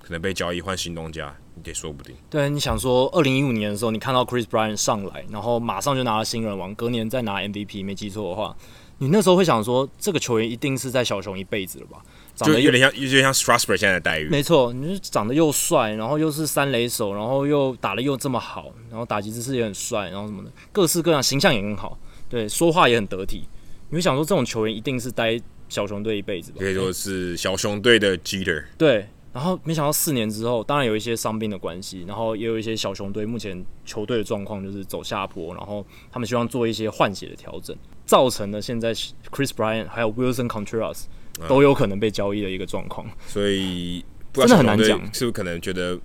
[0.00, 2.14] 可能被交易换新东家，也说不定。
[2.28, 8.56] 对，你想说，二零一五年的时候，你看到 Chris Bryant 上来，然后马上就拿了新人王，隔年再拿 MVP，没记错的话，
[8.98, 12.02] 你那时候会想说，这个球员一定是在小熊一辈子了吧？
[12.40, 14.28] 长得就有点像，有点像 Strasburg 现在的待遇。
[14.28, 21.98] 没错，你是长得又帅，然后又是三垒手，然后又打得又这么好，然后打击姿势也很帅，然后什么的，各式各样，形象也很好，
[22.28, 23.44] 对，说话也很得体。
[23.90, 26.58] 你会想说，这种球员一定是待小熊队一辈子吧？
[26.60, 28.64] 可以说是小熊队的 Jeter。
[28.78, 37.76] 对，然后没想到四年之后，当然有一些伤病的关系，然后也有一些小熊队目前球队的状况就是走下坡，然后他们希望做一些换血的调整，
[38.06, 41.04] 造成了现在 Chris Bryant 还有 Wilson Contreras。
[41.48, 45.98] 都有可能被交易的一个状况，所以真的很难讲，是不是可能觉得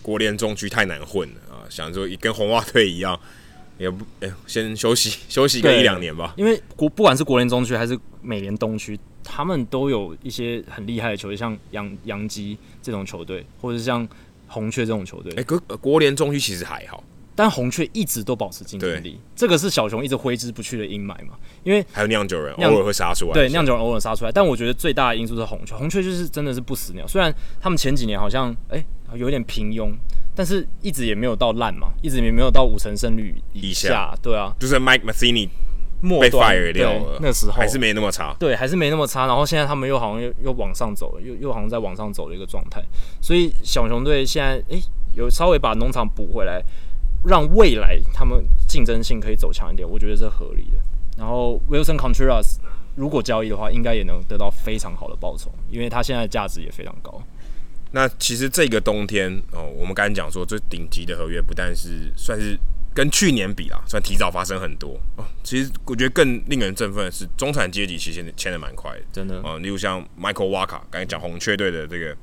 [0.00, 1.66] 国联中区太难混了啊？
[1.68, 3.18] 想说跟红袜队一样，
[3.78, 6.34] 也不哎、欸，先休息 休息个一两年吧。
[6.36, 14.06] 因为国不管是国联中区还是美联东区，他们都有一些很厉害的球队，像杨杨基这种球队，或者是像
[14.46, 15.32] 红雀这种球队。
[15.32, 17.02] 哎、欸，国国联中区其实还好。
[17.34, 21.38] 但红雀一直都保持竞争力，这个是小熊一直挥之不去的阴霾嘛？
[21.64, 24.32] 因为还有酿酒人偶尔会杀出来，对，酿酒人偶尔杀出来。
[24.32, 27.06] 但我觉得最大的因素是红雀，红雀就是真的是不死鸟。
[27.06, 29.92] 虽然他们前几年好像哎、欸、有点平庸，
[30.34, 33.88] 但是一直也没有到烂嘛，一直也没有到五成胜率以下。
[33.88, 35.48] 以下对啊，就是 Mike Matheny
[36.02, 39.26] 被 fire 掉了，那时候还是没那么差，对，还是没那么差。
[39.26, 42.82] 然后现在他们又好像又又往上走了，又又好像在往上走的一个状态。
[43.20, 44.82] 所以小熊队现在哎、欸、
[45.14, 46.60] 有稍微把农场补回来，
[47.24, 50.78] 让未来他们竞争性可以走强一点，我觉得是合理的。
[51.16, 52.56] 然后 Willson Contreras
[52.96, 57.22] 如果交易的话，应该也能得到非常好的报酬，因为他现在价值也非常高。
[57.92, 62.58] 那其实这个冬天哦，我们刚才讲说最顶级的合约，不但是算是。
[62.94, 65.24] 跟去年比啦，算提早发生很多哦。
[65.42, 69.56] 其实我觉得更令人振奋的是，中产阶级其实签的蛮快的，真的啊。
[69.56, 72.14] 例如像 Michael Wacha，刚才讲红雀队的这个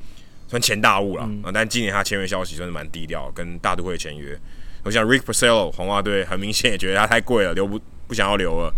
[0.47, 4.39] 算前大物了啊，嗯、但今年他签约消息算是蛮低调，跟大都会签约。
[4.83, 8.73] 我想 Rick Porcello，红袜队很明显也觉得他太贵了，留不不想要留了。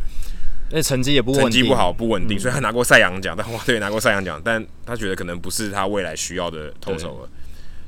[0.71, 7.29] 那成绩也不稳定，成绩不好，不稳定，嗯、所以他拿过赛扬奖，但红袜队也拿过赛扬奖，但他觉得可能不是他未来需要的投手了，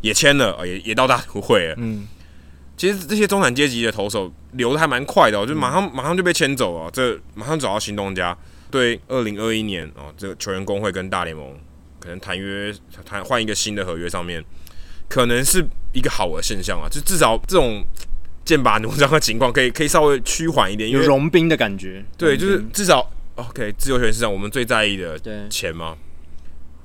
[0.02, 2.08] 也签了，也也到大都会了，嗯。
[2.76, 8.36] 其实这些中产阶级的投手留的还蛮快的哦，就马上马上就被签走了，这马上找到新东家。
[8.71, 11.56] 对，二零二一年哦，这个球员工会跟大联盟
[11.99, 12.73] 可能谈约
[13.06, 14.43] 谈换一个新的合约上面，
[15.08, 17.82] 可能是一个好的现象啊，就至少这种
[18.43, 22.03] 剑拔弩张的情况可以可以稍微趋缓一点，有融冰的感觉。
[22.17, 25.17] 对，就是至少 OK，自由球员市场我们最在意的
[25.49, 25.95] 钱嘛，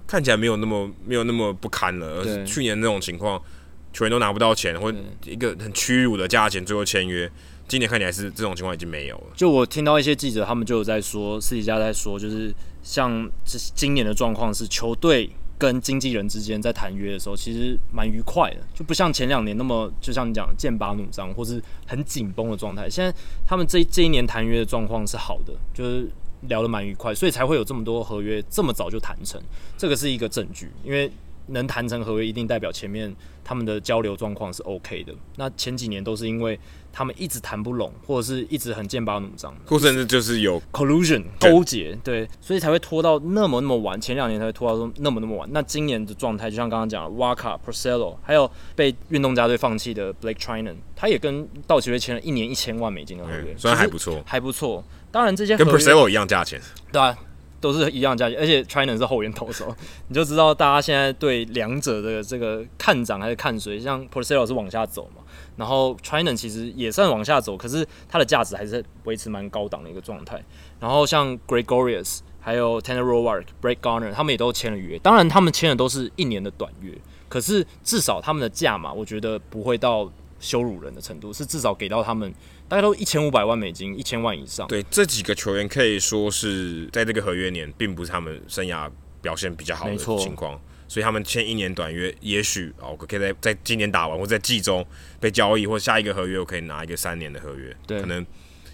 [0.07, 3.42] 看起来没有那么没有那么不堪了，而是去年那种情况。
[3.90, 4.92] 球员都拿不到钱，或
[5.25, 7.29] 一个很屈辱的价钱最后签约。
[7.66, 9.25] 今年看起来是这种情况已经没有了。
[9.35, 22.88] 就我听到一些记者，他们就有在说，私底下在说，就是像这今年的状况是，球队跟经纪人之间在谈约的时候，其实蛮愉快的，就不像前两年那么，就像你讲剑拔弩张或是很紧绷的状态。
[22.88, 23.12] 现在
[23.44, 26.09] 他们这这一年谈约的状况是好的，就是
[26.42, 29.42] 聊得蛮愉快，所以才会有这么多合约这么早就谈成，
[29.77, 31.11] 这个是一个证据，因为。
[31.51, 33.11] 能谈成合约，一定代表前面
[33.42, 35.14] 他们的交流状况是 OK 的。
[35.37, 36.61] 那前几年都是因为
[36.92, 44.01] 他们一直谈不拢，或者是一直很剑拔弩张，或甚至就是有 collusion 勾结，对，所以才会拖到那么那么晚。
[44.01, 45.48] 前两年才会拖到那么那么晚。
[45.53, 54.85] 那今年的状态，就像刚刚讲的，Wacha、Porcello，还有被运动家队放弃的 Blake Treinen，他也跟道奇队签了一年一千万美金的合约，虽然还不错，还不错。
[55.11, 56.61] 当然这些跟 Porcello 一样价钱，
[56.92, 57.16] 对啊。
[57.61, 59.74] 都是一样价钱，而且 Treinen 是后援投手，
[60.07, 63.81] 你就知道大家现在对两者的这个看涨还是看谁。
[63.81, 65.17] 像 Porcello 是往下走嘛，
[65.59, 70.42] 然后 Treinen 其实也算往下走，可是它的价值还是维持蛮高档的一个状态。
[70.81, 76.97] 然后像 Gregorius 还有 Tanner Roark、Brett Gardner 他们也都签了约，当然他们签的都是一年的短约，
[77.29, 82.33] 可是至少他们的价码，我觉得不会到羞辱人的程度，是至少给到他们。
[82.68, 84.68] 大概都一千五百万美金，一千万以上。
[84.68, 88.90] 对，这几个球员可以说是在这个合约年，并不是他们生涯
[89.23, 94.85] 表现比较好的情况，错所以他们签一年短约，也许哦，可以在在今年打完或在季中
[95.20, 98.27] 被交易，或下一个合约我可以拿一个三年的合约，对，可能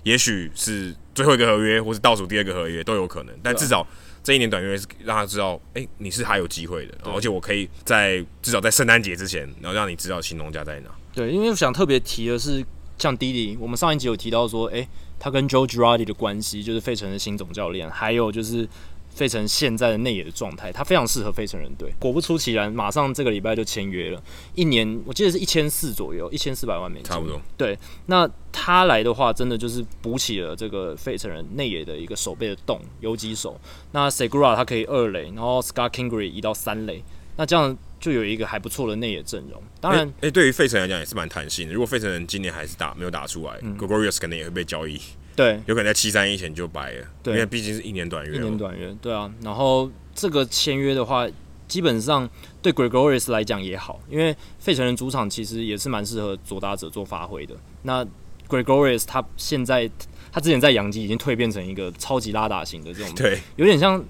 [0.04, 3.34] 也许是最后一个合约，或是倒数第二个合约都有可能。
[3.42, 3.86] 但至少
[4.22, 10.90] 这一年短约是让他知道，哎、欸，你是还有机会的，而且我可以在至少在圣诞节之前，然后让你知道新东家在哪。
[11.12, 12.64] 对，因为我想特别提的是。
[12.96, 18.68] 像 Didi，我们上一集有提到说，哎、欸，他跟 Joe Girardi 的关系，就是费城的新总教练，还有就是
[19.14, 21.90] 费城现在的内野的状态，他非常适合费城人队。
[21.98, 24.22] 果不出其然，马上这个礼拜就签约了，
[24.54, 27.40] 一年我记得是一千四左右，一千四百万美金，差不多。
[27.56, 33.58] 对，那他来的话，真的就是补起了这个费城人内野的一个守备的洞，游击手。
[33.92, 37.02] 那 Segura 他可以二垒，然后 Scott Kingery 移到三垒，
[37.36, 37.76] 那这样。
[38.00, 41.72] 就有一个还不错的内野阵容，当然，哎、欸欸，对于费城来讲也是蛮弹性的。
[41.72, 45.00] 如果费城人今年还是打没有打出来、嗯、Gregorius 可能也会被交易，
[45.36, 49.32] 对，有可能在七三一前就白了，对，因为毕竟是一年短约，一年短约，对啊。
[49.42, 51.26] 然后这个签约的话，
[51.66, 52.28] 基本上
[52.62, 57.54] 对 Gregorius 来讲也好，因为费城人主场其实也是蛮适合左打者做发挥的。
[57.82, 58.06] 那
[58.48, 59.90] Gregorius 他现在
[60.30, 64.04] 他之前在洋基已经蜕变成一个超级拉打型的这种， 对，有点像。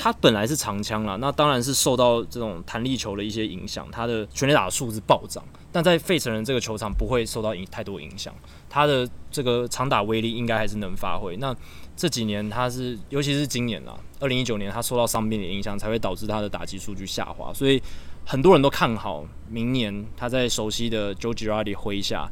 [0.00, 5.42] 他本来是长枪啦，那当然是受到这种弹力球的一些影响，他的全垒打的数字暴涨。
[5.72, 8.32] 但在费城人这个球场不会受到影太多影响，
[8.70, 11.36] 他的这个长打威力应该还是能发挥。
[11.38, 11.54] 那
[11.96, 17.52] 这几年他是，尤其是今年啦，二零一九年他受到伤病的影响，才会导致他的打击数据下滑。
[17.52, 17.82] 所以
[18.24, 22.30] 很多人都看好明年他在熟悉的 Joe Girardi 麾下。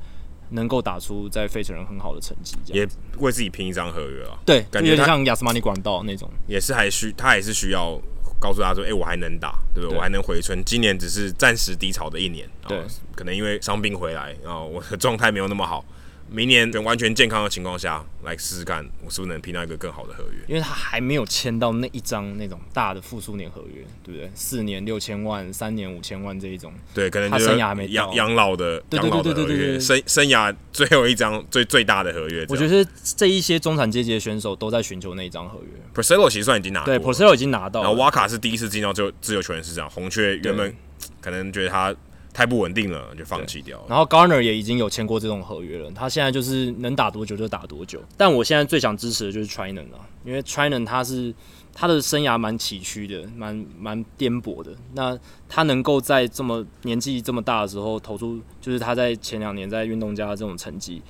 [0.51, 2.87] 能够打出在费城人很好的成绩，也
[3.19, 4.39] 为自己拼一张合约啊。
[4.45, 8.01] 对，感觉像亚斯马尼管道那种，也是还需他还是需要
[8.39, 9.91] 告诉他说，哎、欸，我还能打，对不对？
[9.91, 10.63] 对我还能回春。
[10.65, 12.81] 今年只是暂时低潮的一年，对，
[13.15, 15.85] 可能因为伤病回来，然后我的状态没有那么好，
[16.29, 20.45] 明年全完全健康的情况下来试试看，我是不是能拼到一个更好的合约？
[20.49, 24.31] 因为他还没有签到那一张那种大的复苏年合约，对不对？
[24.35, 32.45] 四年六千万，三年五千万这一种，对，可能他生涯还没养养老的养老的合约，生生涯最后一张最最大的合约。
[32.49, 32.85] 我觉得
[33.17, 35.71] 这一些中产阶级的选手都在寻求那一张合约。
[35.95, 40.75] Porcello 其实算已经拿对，Porcello 已经拿到了，然后瓦卡是第一次进到就自由球员市场，红雀原本
[41.21, 41.95] 可能觉得他。
[42.37, 43.87] 太不稳定了，就放弃掉了。
[43.89, 47.99] 然后 Garner 也已经有签过这种合约了，他现在就是能打多久就打多久。
[48.15, 51.35] 但我现在最想支持的就是 Treinen 了，因为 Treinen 他是
[51.73, 54.71] 他的生涯蛮崎岖的，蛮蛮颠簸的。
[54.93, 55.19] 那
[55.49, 61.01] 他能够在这么年纪这么大的时候投出，就是他在前两年在运动家的这种成绩，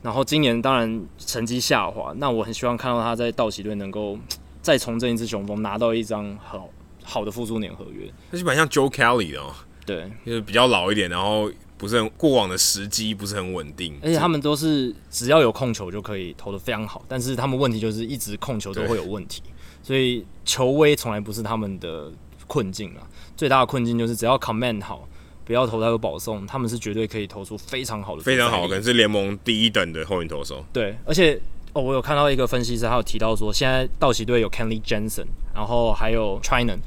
[0.00, 2.14] 然后今年当然成绩下滑。
[2.16, 4.18] 那我很希望看到他在道奇队能够
[4.62, 6.70] 再重振一次雄风，拿到一张好
[7.04, 8.10] 好的复数年合约。
[8.30, 9.52] 那基本上 Joe Kelly 的哦。
[9.86, 19.42] 对，就是比较老一点，然后不是很过往的时机不是很稳定，而且他们都是只要有控球就可以投得非常好，但是他们问题就是一直控球都会有问题，
[19.82, 22.12] 所以球威从来不是他们的
[22.46, 23.08] 困境啊。
[23.36, 25.08] 最大的困境就是只要 command 好，
[25.44, 30.62] 不要投太多保送，他们是绝对可以投出非常好的，非常好，可能是联盟第一等的后援投手。
[30.72, 31.40] 对，而且
[31.72, 36.78] 哦，我有看到一个分析师，他有提到说，现在道奇队有 Kenley Jensen，然后还有 Treinen。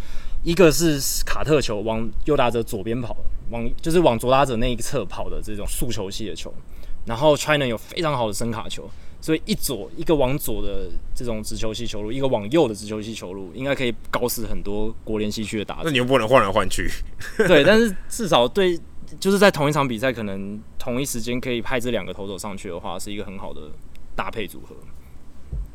[0.43, 3.15] 一个是卡特球往右打者左边跑，
[3.49, 6.53] 往就是往左打者那一侧跑的这种速球系的球，
[7.06, 8.89] 然后 Treinen 有非常好的伸卡球，
[9.21, 15.84] 所以一左一个往左的这种直球系球路，一个往右的直球系球路，应该可以搞死很多国联西区的打者。
[15.86, 16.89] 那你又不能换来换去。
[17.38, 18.77] 对，但是至少对，
[19.19, 23.62] 就是在同一场比赛，可能同一时间可以派这两个投手上去的话，是一个很好的
[24.13, 24.75] 搭配组合。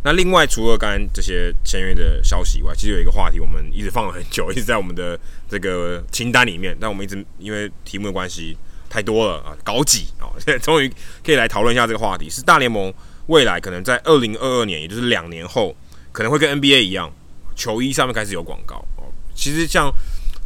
[0.05, 6.75] 那另外，除了刚刚这些签约的消息以外，其实有一个话题，我们一直放了很久，一直在我们的这个清单里面。
[6.81, 8.57] 但我们一直因为题目的关系
[8.89, 10.89] 太多了啊，搞挤啊，现在终于
[11.25, 12.95] 可以来讨论一下这个话题：是大联盟
[13.27, 15.75] 未来可能在二零二二年，也就是两年后，
[16.13, 17.13] 可能会跟 NBA 一样，
[17.57, 19.11] 球衣上面开始有广告哦。
[19.35, 19.93] 其实像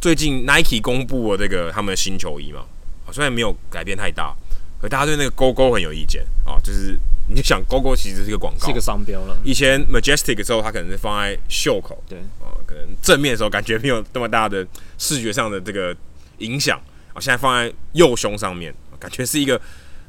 [0.01, 2.65] 最近 Nike 公布了这个他们的新球衣嘛，
[3.11, 4.35] 虽然没有改变太大，
[4.81, 6.97] 可大家对那个勾勾很有意见啊，就是。
[7.33, 9.35] 你就想，勾勾其实是一个广告，是一个商标了。
[9.43, 14.65] 以前 Majestic 的时候，它可能是放在袖口，对啊、呃，可能正面的时候感觉没有那么大的
[14.99, 15.95] 视觉上的这个
[16.37, 16.79] 影响
[17.13, 17.19] 啊。
[17.19, 19.59] 现在放在右胸上面，感觉是一个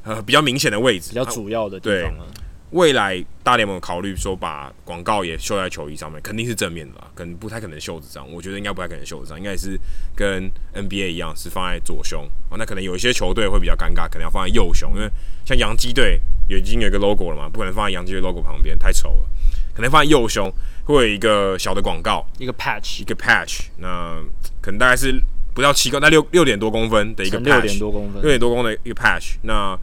[0.02, 2.26] 呃比较明显的位置，比较主要的地方了。
[2.74, 7.08] 未来大联盟考虑说把广告也绣在球衣上面，肯定是正面的吧？
[7.14, 9.78] 可能不太可能袖子上，我觉得应该不太可能袖子上，应该是
[10.16, 12.58] 跟 NBA 一样是放在左胸啊。
[12.58, 15.08] 那可能有一些球队会比较尴尬，可能要放在右胸，因为
[15.44, 19.26] 像洋基队已经有一个 logo 了嘛，不可能放在洋基队 logo 旁边，太丑了。
[19.72, 20.52] 可能放在右胸
[20.84, 23.66] 会有一个小的广告，一个 patch，一个 patch。
[23.76, 24.20] 那
[24.60, 25.22] 可能大概是
[25.54, 29.36] 不到七公，那六六点多公分的一个 patch，六点多公分，六点多公分的一个 patch。
[29.42, 29.78] 那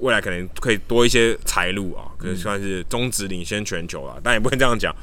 [0.00, 4.94] 未来可能可以多一些财路啊，可以算是中职领先全球了，嗯、但也不能这样讲，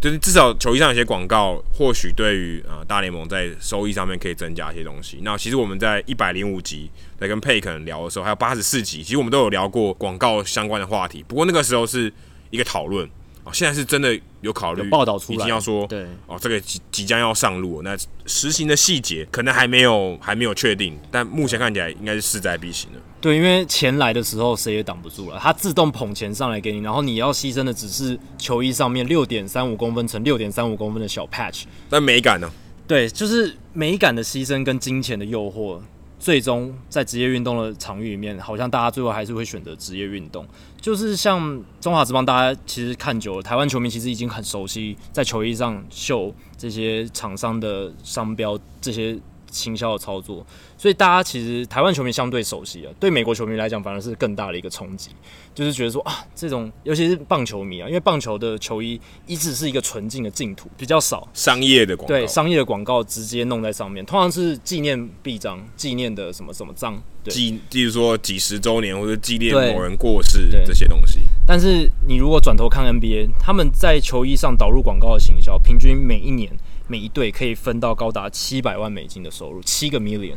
[0.00, 5.18] 就是至少球衣上有些广告，或许对于啊大联盟在收益上面可以增加一些东西。
[5.22, 12.12] 那其实我们在一百零五集在跟佩肯聊的时候，还有八十四集，其实我们都有聊过广告相关的话题，不过那个时候是
[12.50, 13.08] 一个讨论。
[13.44, 22.98] 哦，现在是真的有考虑报道出来，已经要说对哦，这个即即将要上路，那实行的细节可能还没有还没有确定，但目前看起来应该是势在必行的。
[23.20, 32.50] 对，因为钱来的时候谁也挡不住了，它自动捧钱上来给你，然后你要牺牲的只是球衣上面六点三五公分乘六点三五公分的小 patch，但美感呢？
[32.86, 35.80] 对，就是美感的牺牲跟金钱的诱惑。
[36.22, 40.46] 最终在职业运动的场域里面，好像大家最后还是会选择职业运动。
[40.80, 49.18] 就是像中华职棒，大家其实看久了，台湾球迷其实已经很熟悉在球衣上绣这些厂商的商标，这些。
[49.52, 50.44] 行销的操作，
[50.76, 55.10] 所以大家其实台湾球迷相对熟悉啊，对美国球迷来讲反而是更大的一个冲击，
[55.54, 71.20] 就是觉得说啊，这种尤其是棒球迷啊，因为棒球的球衣一直是一个纯净的净土，比较少商业的广告，对商业的广告直接弄在上面，通常是纪念臂章、纪念的什么什么章，纪，例如说几十周年或者纪念某人过世这些东西。
[71.46, 76.50] 但是你如果转头看 NBA，他们在球衣上导入广告的行销，平均每一年。
[76.88, 80.36] 每一队可以分到高达七百万美金的收入，七个 million，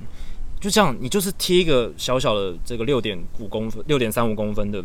[0.62, 4.84] 就这样，你就是贴一个小小的这个六点五公分、六点三五公分的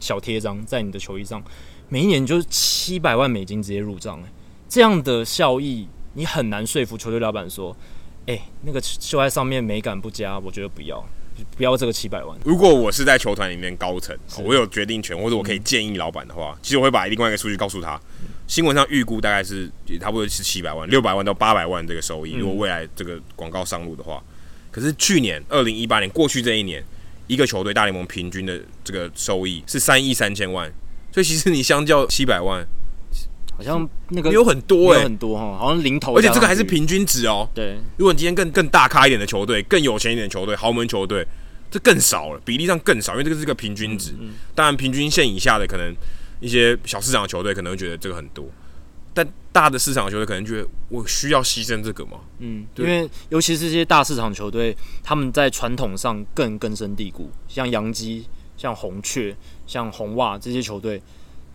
[0.00, 1.42] 小贴章在你的球衣上，
[1.88, 4.20] 每一年就是七百万美金直接入账，
[4.68, 7.76] 这样的效益你很难说服球队老板说，
[8.26, 11.04] 哎、欸，那个绣在上面美感不佳，我觉得不要，
[11.56, 12.36] 不要这个七百万。
[12.44, 18.00] 如果我是在球团里面高层，我有决定权，或者我可以建议老板的话，其实我会把另外一个数据告诉他。
[18.46, 22.34] 新闻上预估大概是也差不多是七百万、六百万到八百万这个收益。
[22.34, 24.22] 如果未来这个广告上路的话，
[24.70, 26.82] 可是去年二零一八年过去这一年，
[27.26, 30.70] 一个球队大联盟平均的这个收益是三亿三千万，
[31.12, 32.66] 所以其实你相较七百万，
[33.56, 37.48] 好像那个有很多哎、欸，很多哈，好像零头，而且这个还是平均值哦。
[37.54, 41.26] 对，如果你今天更更大咖一点的球队，更有钱一点的球队，豪门球队，
[41.70, 44.10] 这更少了，比例上更少，因为这个是个平均值。
[44.12, 45.94] 嗯嗯、当然，平均线以下的可能
[46.42, 48.44] 一些小市场的球队可能会觉得这个很多。
[49.14, 52.20] 但大的市场球队可能觉得我需要牺牲这个吗？
[52.38, 58.26] 嗯，对因为尤其是这些大市场球队，他们在传统上更根深蒂固，像洋基、
[58.56, 59.36] 像红雀、
[59.66, 61.02] 像红袜这些球队，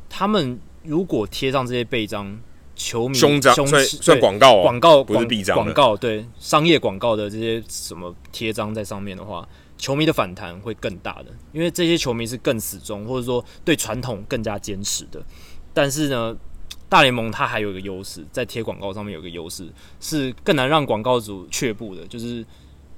[0.07, 2.39] 他们如果贴上这些背章，
[2.75, 15.23] 球迷胸章算算广告广告不是臂章广告对商业广告的这些什么贴章在上面的话，球迷的反弹会更大的，因为这些球迷是更死忠，或者说对传统更加坚持的。
[15.73, 16.36] 但是呢，
[16.89, 22.43] 大联盟它还有一个优势，在贴广告上面有一个优势，是更难让广告主却步的，就是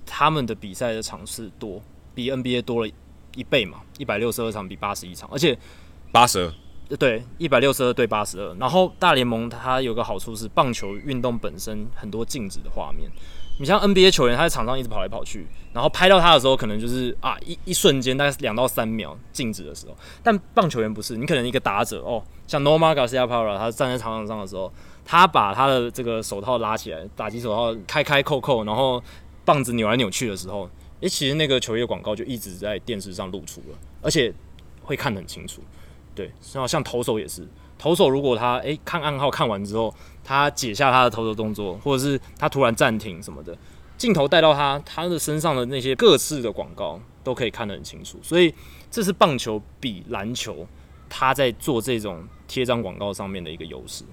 [0.06, 1.82] 他们的比赛的场次多，
[2.16, 2.92] 比 NBA 多了
[3.36, 5.58] 一倍嘛，一百六十二场比八十一场，而且
[6.12, 8.56] 八十二，对，一百六十二对八十二。
[8.56, 13.12] 然后大联盟它有个好处是，棒球运动本身很多静止的画面。
[13.60, 19.96] 你像 NBA 球员，他在场上一直跑来跑去，然后拍到他的时候，可能就是啊一一瞬间，大概两到三秒静止的时候。
[20.24, 24.72] 但棒球员不是，你可能一个打者哦，像 Nomar Garciaparra，他站在场上的时候，
[25.04, 29.04] 他把他的这个手套拉起来，打击手套开开扣扣，然后
[29.44, 30.70] 棒子扭来扭去的时候，
[31.02, 34.34] 诶、其实那个球衣广告就一直在电视上露出了，而且
[34.84, 35.62] 会看得很清楚。
[36.16, 37.46] 对，然后像投手也是。
[37.80, 39.92] 投手如果他诶、欸、看暗号看完之后，
[40.24, 43.58] 他解下他的投手动作，或者是他突然暂停什么的，
[43.98, 48.20] 镜头带到他他的身上的那些各式的广告都可以看得很清楚。
[48.22, 48.54] 所以
[48.92, 50.68] 这是棒球比篮球
[51.08, 54.04] 他在做这种贴张广告上面的一个优势。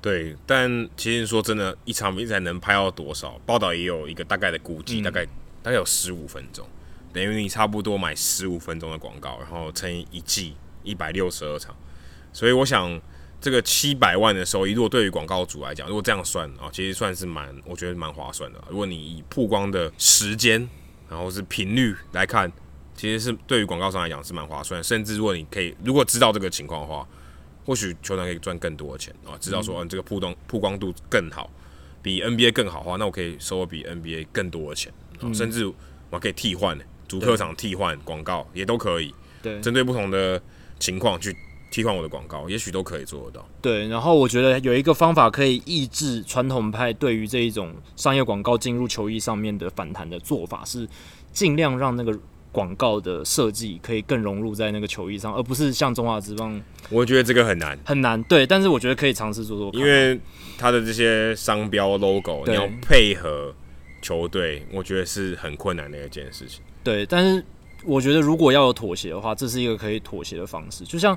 [0.00, 3.40] 对，但其实说真的，一场比赛能拍到多少？
[3.44, 5.26] 报道也有一个大概的估计，嗯、大概
[5.60, 6.64] 大概有十五分钟，
[7.12, 10.54] 等于你差不多买十五分钟的广告，然后乘以一季
[10.84, 11.74] 一百六十二场。
[12.32, 13.00] 所以我想，
[13.40, 18.62] 这个七百万的收益，如果对于广告主来讲，如果这样算啊，其实算是蛮，我觉得蛮划算的。
[18.68, 20.68] 如果你以曝光的时间，
[21.08, 22.52] 然后是频率来看，
[22.94, 24.82] 其实是对于广告商来讲是蛮划算。
[24.82, 27.06] 甚至如果你可以，如果知道这个情况的话，
[27.64, 29.38] 或许球团可以赚更多的钱啊。
[29.40, 31.50] 知道说，嗯，这个曝光曝光度更好，
[32.02, 34.92] 比 NBA 更好的话，那我可以收比 NBA 更多的钱。
[35.20, 35.72] 嗯，甚至
[36.10, 39.14] 我可以替换主客场替换广告也都可以。
[39.42, 40.42] 对，针对不同的
[40.78, 41.36] 情况去。
[41.70, 43.48] 替换我的广告，也许都可以做得到。
[43.60, 50.88] 对，然后我觉得有一个方法可以抑制传统派对于这一种商业广告进入球衣上面的反弹的做法，是
[51.30, 52.18] 尽量让那个
[52.50, 56.58] 广告的设计可以更融入在那个球衣上，而不是像中华之棒。
[56.88, 58.20] 我觉得这个很难，很难。
[58.22, 59.78] 对，但是我觉得可以尝试做做看。
[59.78, 60.18] 因为
[60.56, 63.54] 它的这些商标 logo，你要配合
[64.00, 66.62] 球队，我觉得是很困难的一件事情。
[66.82, 67.44] 对，但是
[67.84, 71.16] 我觉得如果要有妥协的话，这是一个可以妥协的方式，就像。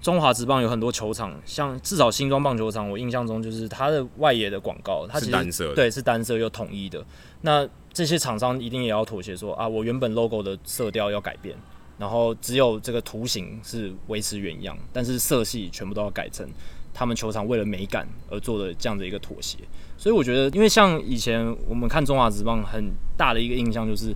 [0.00, 7.04] 中华职棒有很多球场，像至少新庄棒球场，我印象中就是它的外野的广告，它其实是单色，对，是单色又统一的。
[7.42, 11.56] 那这些厂商一定也要妥协，说啊，我原本 logo 的色调要改变，
[11.98, 16.48] 然后只有这个图形是维持原样，但是色系全部都要改成
[16.94, 19.58] 他们球场为了美感而做的这样的一个妥协。
[19.96, 24.14] 所以我觉得，因为像以前我们看中华职棒，很大的一个印象就是。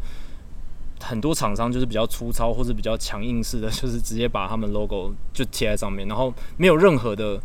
[1.02, 7.40] 很多厂商就是比较粗糙或者比较强硬式的， 就是直接把他们 logo 就贴在上面，然后没有任何的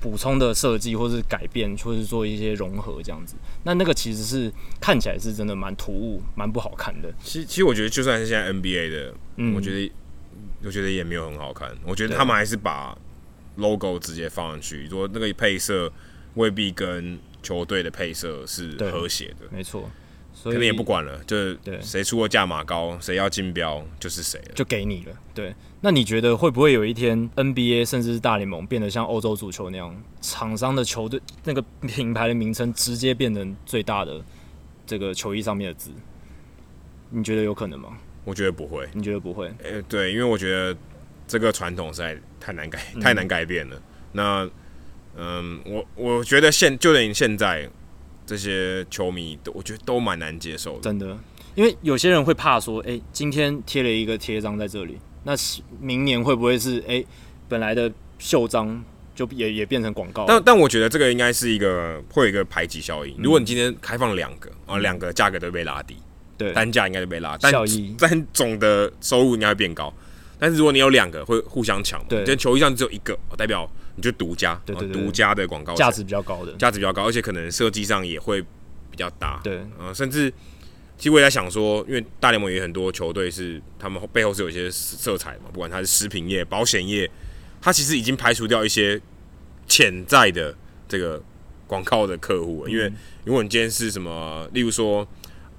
[0.00, 3.36] 补充的设计或是改变，或是做一些融合这样子。
[3.64, 7.12] 那那个其实是看起来是真的蛮突兀、蛮不好看的。
[7.22, 9.92] 其实，其实我觉得就算是现在 NBA 的，嗯，我觉得
[10.64, 11.70] 我觉得也没有很好看。
[11.84, 12.96] 我觉得他们还是把
[13.56, 15.92] logo 直接放上去，说那个配色
[16.34, 19.46] 未必跟球队的配色是和谐的。
[19.50, 19.88] 没错。
[20.44, 25.12] 可能也不管了，就是谁出的价码高，谁要竞标就是谁了，就给你了。
[25.32, 34.20] 对，那你觉得会不会有一天 NBA 甚至是大联盟变得像欧洲足球那样，厂商的球队那个品牌的名称直接变成最大的
[34.84, 35.90] 这个球衣上面的字？
[37.10, 37.96] 你觉得有可能吗？
[38.24, 38.88] 我觉得不会。
[38.94, 39.52] 你觉得不会？
[39.62, 40.76] 呃，对，因为我觉得
[41.28, 43.76] 这个传统实在太难改，太难改变了。
[43.76, 44.50] 嗯、那，
[45.16, 47.70] 嗯，我我觉得现就等于现在。
[48.24, 50.80] 这些球迷都，我觉得都蛮难接受的。
[50.80, 51.18] 真的，
[51.54, 55.32] 因为有些人会怕说，哎、欸，今天贴了一个贴章在这里，那
[55.80, 57.06] 明年会不会是，哎、欸，
[57.48, 58.82] 本来的袖章
[59.14, 60.24] 就也也变成广告？
[60.26, 63.12] 但但我觉得这个应该是一个会有一个排挤效应。
[63.18, 65.96] 嗯、如果你今天开放两个，啊，两个价格都被拉低，
[66.38, 69.92] 对，单价应该就被拉低，但总的收入应该会变高。
[70.38, 72.02] 但是如果你有两个，会互相抢。
[72.08, 73.70] 对，今天球衣上只有一个，代表。
[73.96, 80.32] 你就独家，对对对，独家的广告价值比较高的，价值比较高，而且可能设计上也会比较大，对，呃，甚至
[80.96, 87.10] 其实我也在想说，因为大联盟也有很多球队是他们背后是有一些色彩嘛，不管它是食品业、保险业，
[87.60, 89.00] 它其实已经排除掉一些
[89.66, 90.54] 潜在的
[90.88, 91.22] 这个
[91.66, 92.70] 广告的客户了。
[92.70, 92.92] 因为
[93.24, 95.02] 如果你今天是什么，例如说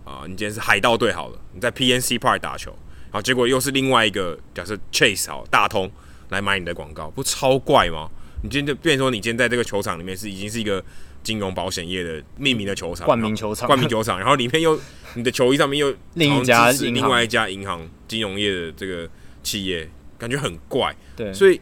[0.06, 2.72] 啊、呃，你今天是海盗队好了，你在 PNC Park 打球，
[3.12, 5.92] 然后结果又是另外一个假设 Chase 好大通
[6.30, 8.10] 来买你的广告，不超怪吗？
[8.44, 10.84] 你今天就变成说，你今天在这个球场里面是已经是一个。
[11.24, 14.78] 金融保险业的命名的球场，冠名球场，冠名球场，然后里面又
[15.14, 19.10] 你的球衣上面又 另一家另外一家银行金融业的这个
[19.42, 20.94] 企业，感觉很怪。
[21.16, 21.62] 对，所以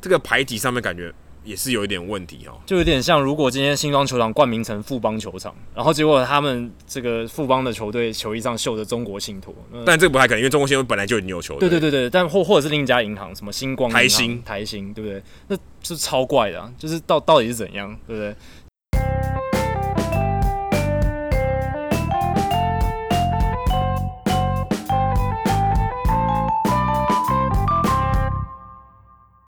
[0.00, 1.12] 这个牌体上面感觉
[1.44, 11.68] 也是有一点问题哦，就有点像如果今天新庄球场冠名成富邦球场，然后结果他们这个富邦的球队球衣上绣着中国信托，但这个不太可能，因为中国信托本来就已经有球队。
[11.68, 15.22] 对对对对，但或或者是另一家银行，什么星光、台星、台星，对不对？
[15.48, 18.34] 那是超怪的，啊，就是到到底是怎样，对不对？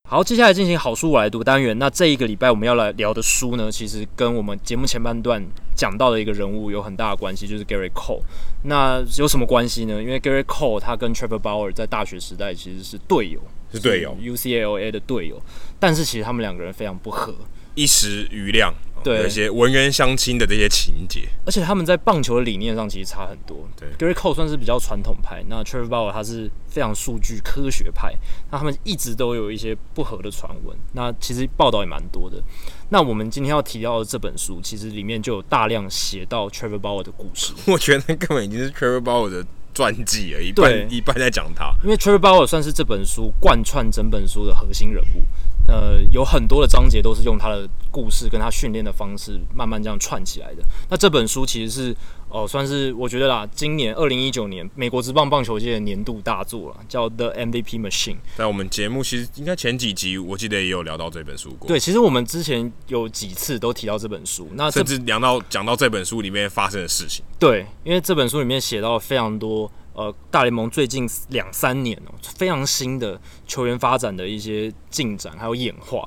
[0.06, 1.78] 好，接下来进行好书我来读单元。
[1.78, 5.42] 那这一个礼拜我们要来聊的书呢，其实跟我们节目前半段
[5.74, 8.20] 讲到的一个人物有很大的关系，就是 Gerrit Cole。
[8.64, 10.02] 那有什么关系呢？
[10.02, 13.40] 因为 Gerrit Cole 他跟 Trevor Bauer 在大学时代其实是队友，
[13.72, 15.40] 是队友，UCLA 的队友。
[15.80, 17.34] 但是其实他们两个人非常不合，
[17.74, 18.74] 一时瑜亮。
[19.04, 23.68] 对，有一些文员相亲的这些情节，而且他们在棒球的理念上其实差很多。
[23.76, 28.14] 对，Gerrit Cole 算是比较传统派，那 Trevor Bauer 他是非常数据科学派，
[28.50, 30.74] 那他们一直都有一些不合的传闻。
[30.94, 32.42] 那其实报道也蛮多的。
[32.88, 37.52] 那我们今天要提到的这本书，其实里面就有大量写到 Trevor Bauer 的故事。
[37.70, 41.74] 我觉得根本已经是 Trevor Bauer 的传记而已，一半一半在讲他。
[41.82, 45.24] 因为 Trevor Bauer 算是这本书贯穿整本书的核心人物。
[45.66, 50.62] 呃，有很多的章节都是用他的故事跟他训练的方式慢慢这样串起来的。
[50.90, 51.92] 那这本书其实是
[52.28, 58.14] 哦、呃，算是我觉得啦，今年二零一九年美国职棒棒球界的年度大作了，叫《The MVP Machine》。
[58.36, 61.66] 在我们节目其实应该前几集我记得也有聊到这本书过。
[61.66, 67.24] 对，其实我们之前有几次都提到这本书，那甚至聊到讲到这本书里面发生的事情。
[67.38, 69.70] 对，因为这本书里面写到了非常多。
[69.94, 76.06] 呃，大联盟最近两三年哦，非常新的球员发展的一些进展还有演化。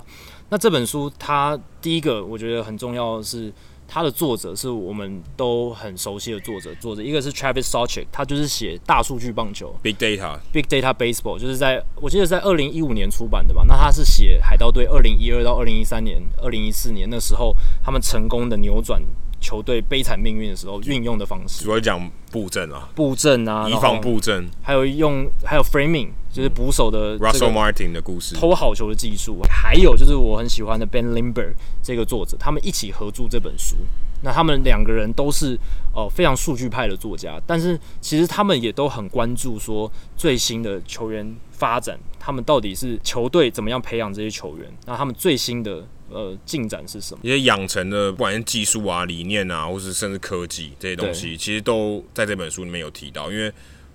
[0.50, 3.52] 那这本书它第一个我觉得很重要的是，
[3.88, 13.64] 它的作者是我们都很熟悉的作者，作者一个是 Travis Sawchik，他就是写大数据棒球 Big Data Big Data Baseball，就是在我记得在二零一五年出版的吧。
[13.66, 19.02] 那他是写海盗队二零一二到二零一三年、二零一四年那时候他们成功的扭转。
[19.40, 33.76] 球队悲惨命运的时候运用的方式，主要讲布阵啊，布阵啊，移防布阵，还有用还有 framing，就是捕手的 Russell Martin 的故事，偷好球的技术，还有就是我很喜欢的 Ben Lindbergh 这个作者，他们一起合著这本书。
[34.24, 35.54] 那他们两个人都是
[35.94, 45.86] 哦、呃、非常数据派的作家，但是其实他们也都很关注说最新的球员发展，他们到底是球队怎么样培养这些球员，那他们最新的。
[46.10, 47.20] 呃，进展是什么？
[47.24, 53.30] 一些养成的，不管是技术啊、理念啊，或是甚至科技这些东西，其实都在这本书里面有提到。
[53.30, 53.51] 因为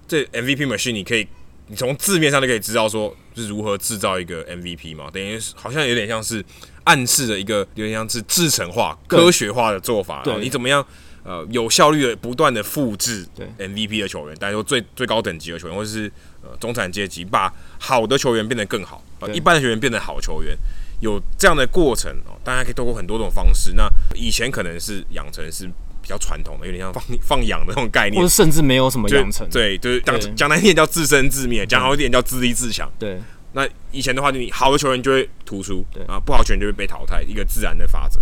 [0.06, 1.26] 这 MVP machine，你可以，
[1.68, 6.44] 你从字面上就可以知道说是如何制造一个 MVP 嘛，等于好像有点像是
[6.84, 10.22] 暗示的一个，有点像是制成化、科学化的做法。
[10.22, 10.86] 对，你怎么样
[11.24, 13.26] 呃有效率的不断的复制
[13.58, 20.54] MVP 的球员，但是说最最高等级的球员，或者是呃中产阶级，把好的球员变得更好，把一般的球员变得好球员。
[21.02, 23.72] 有这样的过程哦，大家可以透过很多种方式。
[23.72, 25.66] 那以前可能是养成是
[26.00, 29.48] 比较传统的，有点像放放 养的那种概念，或者甚至没有什么养成。
[29.50, 32.88] 对，就是讲讲难听点叫自生自灭，讲好一点叫自立自强。
[33.00, 33.18] 对，
[33.52, 38.20] 那以前的话，你好的球员就会突出，啊，不好球员就会被淘汰，一个自然的法则。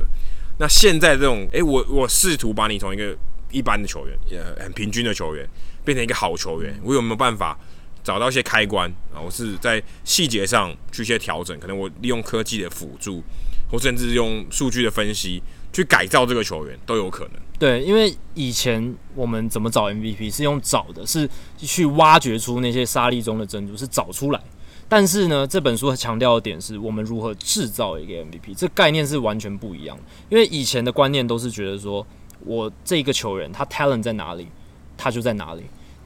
[0.58, 3.14] 那现在这种，诶，我我试图把你从一个
[3.50, 5.46] 一般的球员，呃，很平均的球员，
[5.84, 7.58] 变成一个好球员，我有没有办法？
[8.02, 13.22] 找到一些开关啊，我是在细节上去一些调整，可能我利用科技的辅助，
[13.70, 15.42] 或甚至用数据的分析
[15.72, 17.32] 去改造这个球员都有可能。
[17.58, 21.28] 对，因为以前我们怎么找 MVP 是用找的，是
[21.58, 24.40] 去挖掘出那些沙粒中的珍珠，是找出来。
[24.88, 30.02] 但是呢，这本书强调的点是我们如何制造一个 MVP，这概念是完全不一样的。
[30.30, 32.04] 因为以前的观念都是觉得说，
[32.44, 34.48] 我这一个球员他 talent 在哪里，
[34.96, 35.62] 他就在哪里。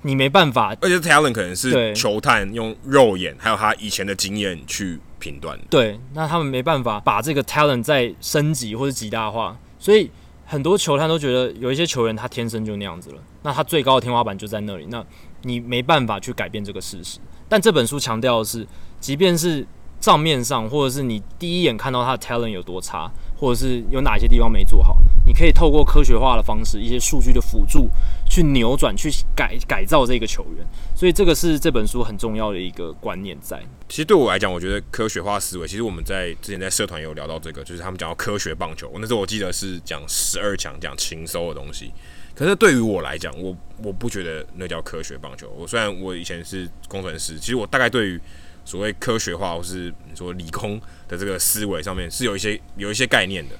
[0.07, 5.59] 你没办法，而且 talent 可能是球探用肉眼还有他以前的经验去评断。
[5.70, 10.11] 对，那他们没办法把这个 talent 再升级或者极大化，所以
[10.44, 15.02] 很多球探都觉得有一些球员他天生就那样子了，那他最高的天花板就在那里，那
[15.40, 17.18] 你没办法去改变这个事实。
[17.48, 18.66] 但这本书强调的是，
[19.00, 19.66] 即便是
[20.00, 27.88] 账面上，或者是你第一眼看到他的 talent 有多差，或者是有哪些地方没做好，你可以透过科学化的方式，一些数据的辅助，
[28.35, 30.66] 去扭转、去改改造这个球员。
[30.97, 33.62] 所以这个是这本书很重要的一个观念在。
[33.89, 38.89] 其实对我来讲，我觉得科学化思维，其实我们在之前在社团有聊到这个，就是他们讲到科学棒球。
[38.93, 41.93] 我那时候我记得是讲十二强，讲情搜的东西。
[42.35, 45.49] 可是对于我来讲，我我不觉得那叫科学棒球。
[45.57, 48.20] 我虽然我以前是工程师，其实我大概对于
[48.64, 53.55] 所谓科学化或是你说理工的这个思维上面是有一些有一些概念的。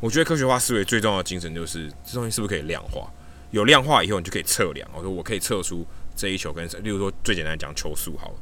[0.00, 3.10] 我觉得科学化思维最重要的精神就是这东西是不是可以量化？
[3.50, 4.88] 有量化以后，你就可以测量。
[4.94, 5.86] 我说我可以测出
[6.16, 8.34] 这一球跟，例如说最简单讲球速好了。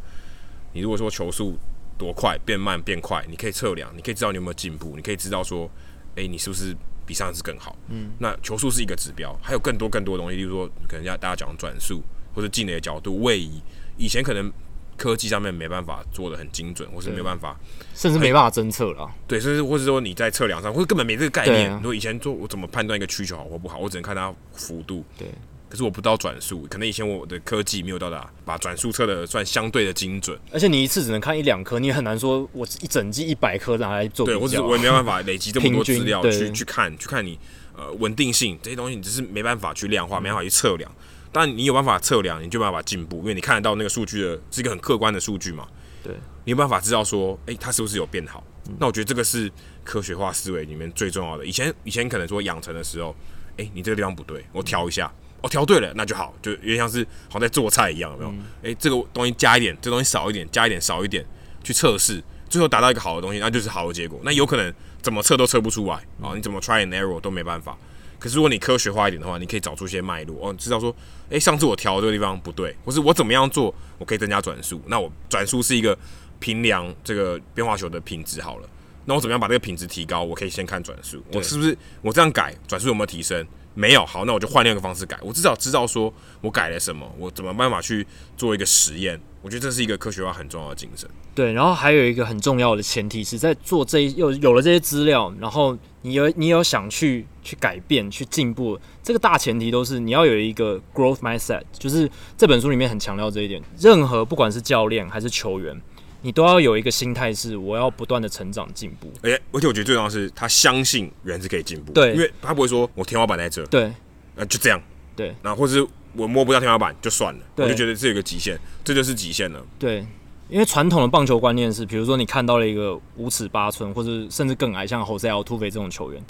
[0.73, 1.57] 你如果说球速
[1.97, 5.71] 多快变慢变快，你可以测量，你可以知道你有没有进步，你可以知道说，
[6.17, 6.77] 诶，你是不是
[7.07, 7.77] 比上次更好？
[7.89, 12.03] 嗯，那球速是一个指标，还有更多更多的东西，例如说可能要大家讲转速
[12.35, 13.61] 或者进垒的角度、位移，
[13.97, 14.53] 以前可能。
[14.97, 17.57] 科技上面没办法做的很精准，或是没办法，
[17.95, 19.09] 甚至没办法侦测了。
[19.29, 21.71] 对，甚至或者说你在测量上，或者根本没这个概念。
[21.77, 25.05] 如果、啊、以前做我怎么判断一个需求好或不好，我只能看它幅度。
[25.19, 25.29] 对，
[25.69, 30.39] 可是我不知道转速，可能以前我的科技没有到达把转速测的算相对的精准。
[30.53, 34.25] 而且你一次只能看一两颗，你也很难说我一整季一百颗拿来做。
[34.25, 37.39] 对，或者我也没办法累积这么多资料去 去看，去看你
[37.77, 40.91] 呃稳定性这些东西，你只是没办法去量化，没办法去测量。
[41.33, 45.67] 但你有办法测量，你就有办法进步，因为你看得到那个数据的是一个很客观的数据嘛。
[46.03, 46.15] 对，
[46.45, 48.43] 你有办法知道说，诶、欸，它是不是有变好？
[48.69, 49.51] 嗯、那我觉得这个是
[49.85, 51.45] 科学化思维里面最重要的。
[51.45, 53.15] 以前以前可能说养成的时候，
[53.57, 55.13] 诶、欸，你这个地方不对，我调一下，
[55.43, 58.35] 我、嗯、调对了，那就好，就有点像是好像在做菜一样，有没有？
[58.63, 61.25] 诶、这个东西加一点，这个、东西少一点，加一点少一点，
[61.65, 64.21] 去测试，最后达到一个好的东西，那就是好的结果。
[64.25, 64.73] 那有可能
[65.03, 67.77] 怎么测都测不出来啊、你怎么 try and error 都没办法。
[68.19, 70.91] 可是如果你科学化一点的话，你可以找出一些脉络哦，知道说，
[71.29, 74.81] 诶、欸，上次我调这个地方不对，或是我怎么样做，我可以增加转速。
[74.87, 75.97] 那我转速是一个
[76.39, 78.69] 评量这个变化球的品质好了，
[79.05, 80.23] 那我怎么样把这个品质提高？
[80.23, 83.47] 我可以先看转速，我是不是我这样改转速有没有提升？
[83.79, 85.19] 没有，好，那我就换另一个方式改。
[85.21, 86.11] 我至少知道说
[86.41, 89.21] 我改了什么，我怎么办法去做一个实验。
[89.43, 91.07] 我觉得这是一个科学化很重要的精神。
[91.35, 103.61] 对，然后还有一个很重要的前提是在做这一有有了这些资料，然后你有你有想去去改变、去进步，这个大前提都是你要有一个 growth mindset，就是这本书里面很强调这一点。
[103.81, 105.77] 任何不管是教练还是球员。
[106.23, 109.13] 你都要有一个心态，是我要不断的成长进步。
[109.23, 111.93] 而且，而且我觉得最重要的是，他相信人是可以进步。
[111.93, 113.65] 对，因为他不会说我天花板在这。
[113.67, 113.93] 对，
[114.35, 114.83] 那就这样。
[115.15, 119.65] 对，那或者是我摸不到天花板就算了，我就觉得这有个极限，这就是极限了。
[119.79, 120.05] 对，
[120.49, 126.23] 因为传统的棒球观念是，比如说你看到了一个五尺八寸，或者甚至更矮，像 Jose Altuve 这种球员。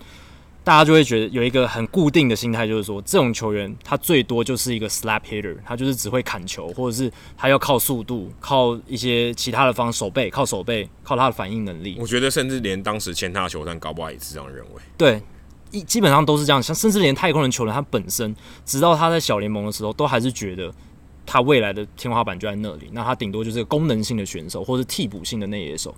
[0.64, 11.96] 大家就会觉得有一个很固定的心态，就是说这种球员他最多就是一个 slap hitter，他就是只会砍球，或者是他要靠速度、靠一些其他的方手背、靠手背、靠他的反应能力。
[12.00, 14.82] 我觉得甚至连当时签他的球探搞不好也是这样认为。
[14.98, 15.22] 对，
[15.70, 20.74] 一基本上都是这样，像甚至连太空人球员他本身，直到他在小联盟的时候，都还是觉得
[21.26, 25.94] 他未来的天花板就在那里，那他顶多就是个功能性的选手，或是替补性的内野手。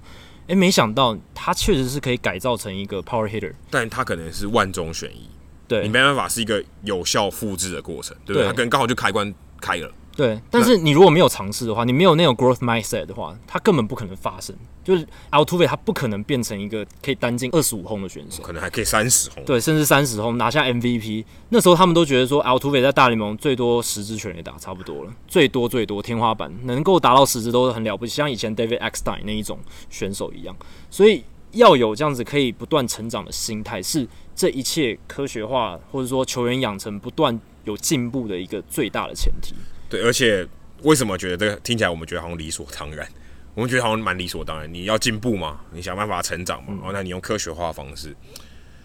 [0.48, 5.28] 诶，没想到他确实是可以改造成一个 power hitter，但他可能是万中选一，
[5.68, 8.46] 对，你没办法是一个有效复制的过程，对不对？
[8.46, 9.92] 他可能刚好就开关开了。
[10.18, 14.52] 对，但是你如果没有尝试的话，你没有那种 growth mindset 的话，它根本不可能发生。
[14.82, 21.24] 就是 Altuve 他不可能变成一个可以单进二十五轰的选手，可能还可以三十轰，对，甚至三十轰拿下 MVP。
[21.50, 30.56] 那时候他们都觉得说 Altuve 在大联盟最多十支全垒打差不多了，最多最多天花板能够达到十支都是很了不起，像以前 David Eckstein 那一种选手一样。
[30.90, 39.54] 所以要有这样子可以不断成长的心态，是这一切科学化或者说球员养成不断有进步的一个最大的前提。
[39.88, 40.46] 对，而且
[40.82, 43.08] 为什么觉得这个听起来我们觉得好像理所当然？
[43.54, 44.72] 我们觉得好像蛮理所当然。
[44.72, 48.14] 你要进步嘛，你想办法成长嘛，然后那你用科学化的方式。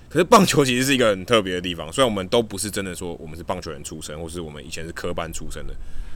[0.09, 5.73] 可是棒球其实是一个很特别的地方，虽然我们都不是真的说我们是棒球人出身，或是我们以前是科班出身的，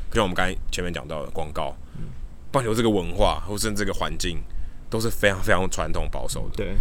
[0.10, 1.76] 就像我们刚才前面讲到的广告，
[2.52, 4.40] 棒球这个文化或是这个环境
[4.90, 6.56] 都是非常非常传统保守的。
[6.56, 6.76] 对，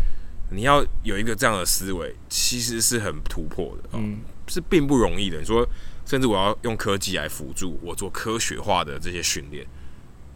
[0.50, 5.38] 你要有一个这样的思维，其实是很突破的，嗯，是并不容易的。
[5.38, 5.68] 你说。
[6.06, 9.66] 甚至我要用科技来辅助我做科学化的这些训练，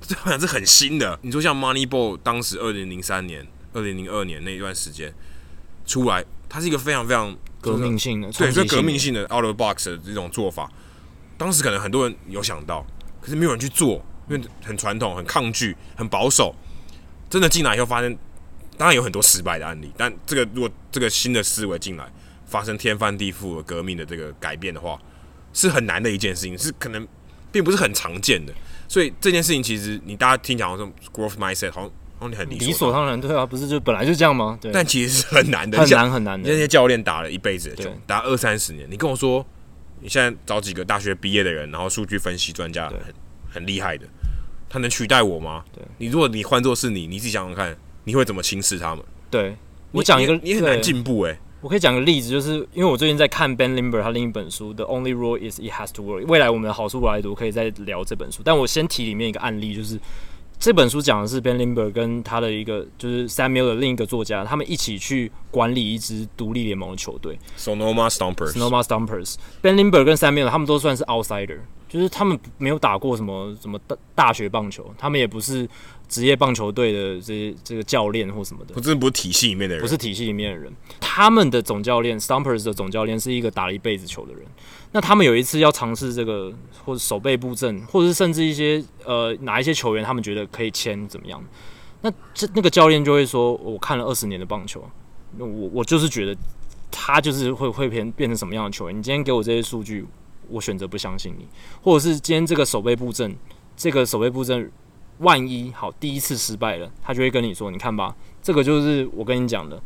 [0.01, 1.17] 这好像是很新的。
[1.23, 5.15] 你说像 Moneyball 当时二零零三年、二零零二年那一段时间
[5.87, 10.69] 出来，它是一个非常非常革命性的，对，是革命性的 out of box 的这种做法。
[11.39, 12.85] 当时可能很多人有想到，
[13.21, 16.53] 可是没有人去做，因为很传统、很抗拒、很保守。
[17.31, 18.19] 真的进来以后，发现
[18.77, 22.13] 当然有很多失败的案例，但这个如果这个新的思维进来，
[22.45, 25.01] 发生天翻地覆的革命的这个改变的话。
[25.53, 27.07] 是很难的一件事情，是可能
[27.53, 28.53] 并不是很常见的，
[28.89, 31.91] 所以这件事情其实你大家听讲好像 growth mindset 好像
[32.21, 34.59] 哦，你很理所当然，对啊，不是就本来就这样吗？
[34.61, 34.71] 对。
[34.71, 36.51] 但其实是很难的，很难很难的。
[36.51, 39.45] 那些教练打了一辈子的球，打二三十年，你跟我说，
[40.01, 42.99] 你现在找几个大学毕业的人，然后数据分析专家很
[43.51, 44.07] 很厉害的，
[44.69, 45.65] 他能取代我吗？
[45.73, 45.83] 对。
[45.97, 47.75] 你如果你换做是你，你自己想想看，
[48.05, 49.03] 你会怎么轻视他们？
[49.31, 49.57] 对。
[49.93, 51.41] 我讲一个，你很难进步哎。
[51.61, 58.41] 我可以讲个例子，就是因为我最近在看 Ben Limber 他另一本书《The Only Rule Is It Has to Work》，未来我们的好书我来读，可以再聊这本书。
[58.43, 60.01] 但我先提里面一个案例，就是
[60.59, 68.53] 这本书讲的是 Ben Limber 跟他的一个就是 Sam Miller 的另一个作家，他们一起去管理一支独立联盟的球队 Sonoma Stompers。
[68.53, 69.35] Sonoma Stompers。
[69.61, 71.59] Ben Limber 跟 Sam Miller 他们都算是 outsider，
[71.89, 75.69] 就是他们没有打过什么什么大大学棒球，他们也不是。
[76.11, 80.71] 职业棒球队的这些这个教练或什么的，不是不是体系里面的人，不是体系里面的人。
[81.01, 84.43] 他们的总教练 Stumpers 的总教练是一个打了一辈子球的人。
[84.91, 86.53] 那他们有一次要尝试这个，
[86.85, 91.41] 或者守备布阵，或者是甚至一些呃哪一些球员，他们觉得可以签怎么样？
[92.03, 94.83] 那这那个教练就会说：“我看了二十年的棒球，
[95.39, 96.37] 那我我就是觉得
[96.91, 98.99] 他就是会会变变成什么样的球员。
[98.99, 100.05] 你今天给我这些数据，
[100.49, 101.47] 我选择不相信你，
[101.81, 103.37] 或者是今天这个守备布阵，
[103.77, 104.69] 这个守备布阵。”
[105.21, 109.81] 万一好，第一次失败了，他就会跟你说：“你看吧，这个就是我跟你讲的，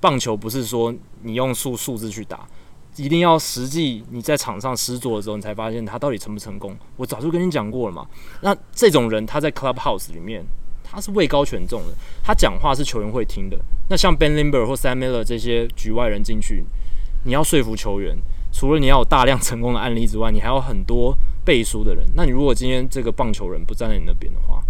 [0.00, 2.46] 棒球不是说你用数数字去打，
[2.94, 6.76] 一定要实际你在场上实作的时候，你才发现他到底成不成功。
[6.96, 8.06] 我早就跟你讲过了嘛。
[8.42, 10.44] 那这种人他在 clubhouse 里面，
[10.84, 13.58] 他是位高权重的，他讲话是球员会听的。
[13.88, 16.64] 那像 Ben Limber 或 Sam Miller 这些局外人进去，
[17.24, 18.16] 你要说服球员，
[18.52, 21.12] 除了你要有大量成功的案例之外，你还有很多
[21.44, 22.06] 背书的人。
[22.14, 24.62] 那你如果今天这个棒球人不站在你那边的话，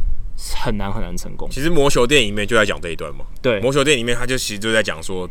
[0.62, 1.48] 很难很难成功。
[1.50, 3.24] 其实魔球电影里面就在讲这一段嘛。
[3.40, 5.28] 对，魔球电影里面他就其实就在讲说，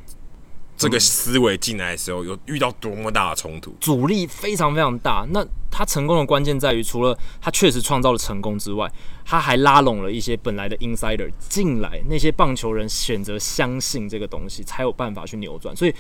[0.76, 5.26] 这个思维进来的时候有遇到多么大的冲突，阻力非常非常大。
[5.32, 8.92] 那他成功的关键在于，除了他确实创造了成功之外，
[9.24, 15.76] 他还拉拢了一些本来的 insider 进来，那些棒球人选择相信这个东西，才有办法去扭转。
[15.76, 15.94] 所以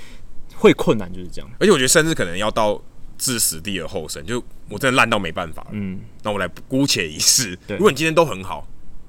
[0.56, 1.50] 会困难就是这样。
[1.60, 2.82] 而且我觉得，甚至可能要到
[3.18, 7.58] 置死地而后生，就我真的烂到没办法，嗯，那我来姑且一试。
[7.68, 8.68] 如果你今天都很好。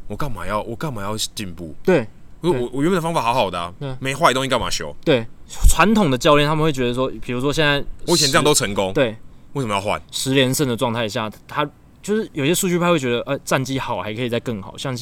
[0.09, 1.75] 我干嘛要我干嘛要进步？
[1.83, 2.07] 对，
[2.41, 4.95] 我我我原本的方法好好的啊，没坏东西干嘛修？
[5.05, 5.27] 对，
[5.69, 9.17] 传统的教练他们会觉得说，比如说现在我以前这样都成功，对，
[9.55, 10.01] 为什么要换？
[10.11, 11.69] 十连胜的状态下，他
[12.03, 14.95] 就是有些数据派会觉得，呃，战绩好还可以再更好，像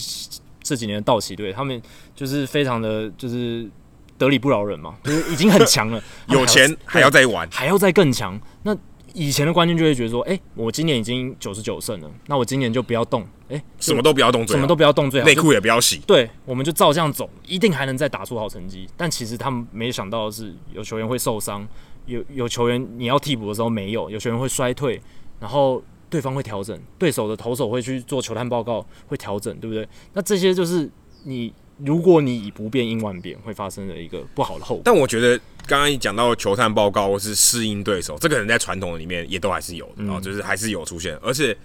[0.62, 1.80] 这几年的道奇队，他们
[2.14, 3.68] 就是非常的就是
[4.16, 8.76] 得理不饶人嘛，就是已经很强了， 有钱还要再玩，还要再更强，那。
[9.14, 18.88] 以前的观念就会觉得说，哎、欸，我今年已经九十九胜了，那我今年就不要动，哎、欸，什么都不要动，什么都不要动最好，内裤也不要洗，对，我们就照这样走，一定还能再打出好成绩。
[18.96, 21.66] 但其实他们没想到的是，有球员会受伤，
[22.06, 25.00] 有有球员你要替补的时候没有，有球员会衰退，
[25.38, 29.88] 然后对方会调整，对手的投手会去做球探报告，会调整，对不对？
[30.12, 30.90] 那这些就是
[31.24, 31.52] 你。
[31.78, 34.82] 如果你以不变应万变，会发生的一个不好的后果。
[34.84, 41.16] 但我觉得刚刚一讲到球探报告或是适应对手，这个人在传统的里面也都还是有的，然后、嗯、就是还是有出现。
[41.16, 41.56] 而且，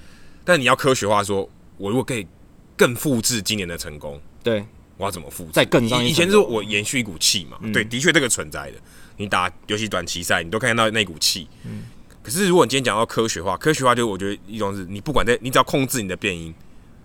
[0.43, 1.47] 但你要科学化说，
[1.78, 2.26] 我如果可以
[2.76, 4.66] 更复制今年的成功，对，
[4.97, 5.51] 我要怎么复制？
[5.53, 5.86] 再更。
[6.03, 8.78] 以前是我延续一股气嘛，嗯、对，的确这个存在的。
[9.18, 11.47] 你打尤其短期赛，你都看到那股气。
[11.66, 11.84] 嗯。
[12.24, 16.53] 可是如果你今天讲到科学化，科学化就我觉得一种是你不管在，你只要控制你的变因。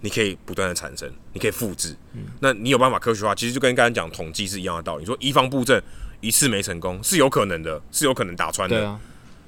[0.05, 5.01] 你可以不断的产生，你可以复制，嗯、那你有办法科学化，其实就跟刚才讲统计是一样的道理。
[5.01, 5.83] 你说移防布阵
[6.21, 8.87] 一次没成功是有可能的，是有可能打穿的。
[8.87, 9.01] 啊、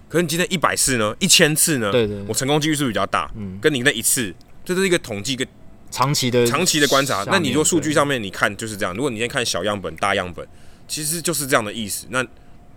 [0.09, 1.93] 可是你今天一百次呢，一千次呢？
[1.93, 3.31] 对对对，我成功几率是比较大？
[3.37, 4.35] 嗯，跟你那一次，
[4.65, 5.47] 这是一个统计，一个
[5.91, 7.23] 长期的长期的观察。
[7.25, 8.95] 那你说数据上面你看就是这样。
[8.95, 10.49] 如果你先看小样本、大样本，
[10.89, 12.07] 其实就是这样的意思。
[12.09, 12.27] 那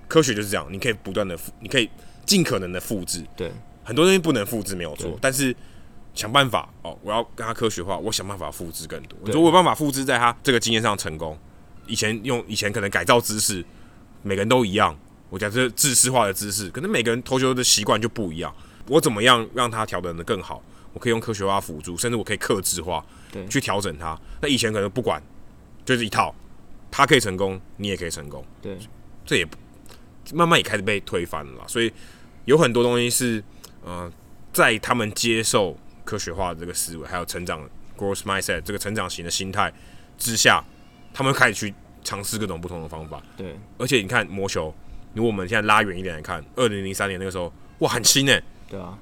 [0.10, 1.90] 科学就是这样，你可以不断的复，你可以
[2.26, 3.24] 尽可能的复制。
[3.38, 3.50] 对，
[3.86, 5.56] 很多东西不能复制没有错，但是。
[6.14, 6.98] 想办法哦！
[7.04, 9.18] 我要跟他科学化，我想办法复制更多。
[9.26, 11.38] 如果我有办法复制在他这个经验上成功。
[11.88, 13.66] 以前用以前可能改造姿势，
[14.22, 14.96] 每个人都一样。
[15.32, 18.54] 我讲这制式化的姿势，可能每个人投球的习惯就不一样。
[18.88, 20.62] 我怎么样让他调整的更好？
[20.94, 24.16] 我可以用科学化辅助，甚至我可以克制化，对，去调整他。
[24.40, 25.20] 那以前可能不管，
[25.84, 26.36] 就是一套，
[26.92, 28.46] 他可以成功，你也可以成功。
[28.62, 28.78] 对，
[29.26, 29.48] 这也
[30.32, 31.68] 慢慢也开始被推翻了。
[31.68, 31.92] 所以
[32.46, 33.44] 有很多东西是，
[33.84, 34.12] 呃，
[34.54, 35.76] 在他们接受。
[36.10, 37.62] 科学化的这个思维，还有成长
[37.96, 39.72] growth mindset 这个成长型的心态
[40.18, 40.64] 之下，
[41.14, 41.72] 他们开始去
[42.04, 43.22] 尝试各种不同的方法。
[43.38, 44.74] 对，而且你看魔球，
[45.14, 48.42] 如果我们现在拉远一点来看，二零零三年那个时候，哇，很新诶。
[48.68, 48.98] 对啊，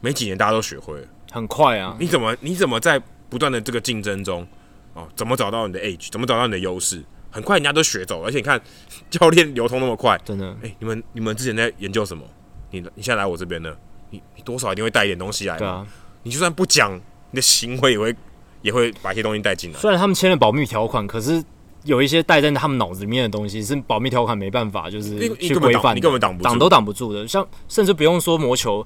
[0.00, 1.94] 没几年大家都学会了，很快啊。
[2.00, 2.98] 你怎么你怎么在
[3.28, 4.46] 不断的这个竞争中
[4.94, 7.04] 哦，怎么找到你的 edge，怎么找到你的优势？
[7.30, 8.58] 很快人家都学走了，而且你看
[9.10, 10.48] 教练流通那么快，真的。
[10.62, 12.24] 哎、欸，你们你们之前在研究什么？
[12.70, 13.76] 你你现在来我这边呢，
[14.08, 15.58] 你你多少一定会带一点东西来。
[15.58, 15.86] 对啊。
[16.26, 16.92] 你就算不讲，
[17.30, 18.16] 你的行为也会
[18.60, 19.78] 也会把一些东西带进来。
[19.78, 21.40] 虽然他们签了保密条款，可是
[21.84, 27.28] 有一些带在他们脑子里面的东西是保密条款没办法，就是去规范，你根本挡不挡都挡不住的。
[27.28, 28.84] 像甚至不用说魔球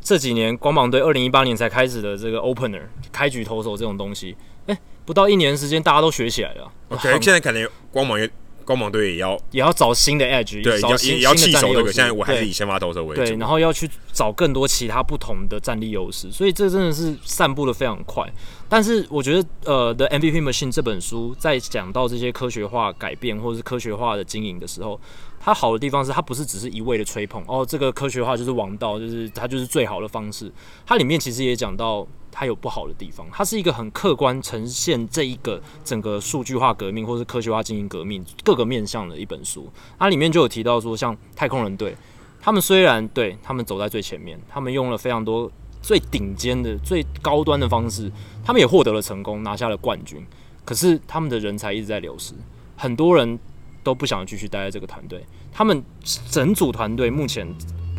[0.00, 2.80] 这几年光芒队二零一八年才开始的这个 opener
[3.12, 4.34] 开局投手这种东西，
[4.66, 6.72] 哎、欸，不到一年时间大家都学起来了。
[6.88, 8.30] OK，现在可能光芒也。
[8.68, 11.90] 光芒队也要也要找新的 edge，对，找新也要弃守这个。
[11.90, 18.30] 现在我还是以先发投手为主，对，然后要去找更多其他不同的战力优势，所以这真的是散布的非常快。
[18.68, 25.00] 但是我觉得，呃，《The MVP Machine》这本书在讲到这些科学化改变或者是科学化的经营的时候，
[25.40, 30.52] 它好的地方是它不是只是一味的吹捧哦，这个科学化就是王道，就是它就是最好的方式。
[30.84, 32.06] 它里面其实也讲到。
[32.38, 39.68] 它有不好的地方，它是一个很客观呈现这一个整个数据化革命或是科学化经营革命各个面向的一本书。
[39.98, 41.96] 它里面就有提到说，像太空人队，
[42.40, 45.50] 他们虽然对他们走在最前面，他们用了非常多
[45.82, 48.08] 最顶尖的、最高端的方式，
[48.44, 50.24] 他们也获得了成功，拿下了冠军。
[50.64, 52.34] 可是他们的人才一直在流失，
[52.76, 53.36] 很多人
[53.82, 55.26] 都不想继续待在这个团队。
[55.52, 55.82] 他们
[56.30, 57.52] 整组团队目前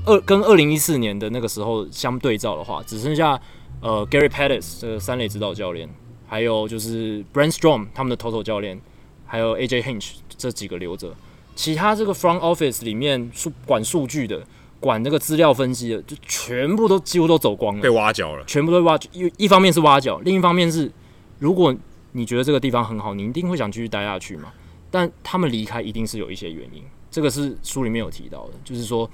[0.06, 3.38] 二跟二零一四年的那个时候相对照的话，只剩下。
[3.82, 5.88] 呃，Gary Pettis 这个三垒指导教练，
[6.27, 8.80] 还有就是 Brent Strom 他们的投手教练，
[9.25, 11.15] 还有 AJ Hinch 这几个留着，
[11.55, 14.45] 其他这个 Front Office 里面数管数据的、
[14.82, 19.09] 管这个资料分析的，就全部都几乎都走光了，被挖角了，全部都挖角。
[19.13, 20.91] 一一方面是挖角，另一方面是，
[21.38, 21.73] 如果
[22.11, 24.51] 你觉得这个地方很好，你一定会想继续待下去嘛。
[24.91, 29.09] 但他们离开一定是有一些原因，这个是书里面有提到的，就是说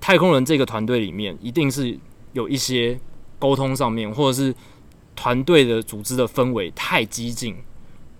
[0.00, 1.98] 太空人这个团队里面一定是
[2.32, 2.96] 有一些。
[3.38, 4.54] 沟通上面，或者是
[5.16, 7.56] 团队的组织的氛围太激进，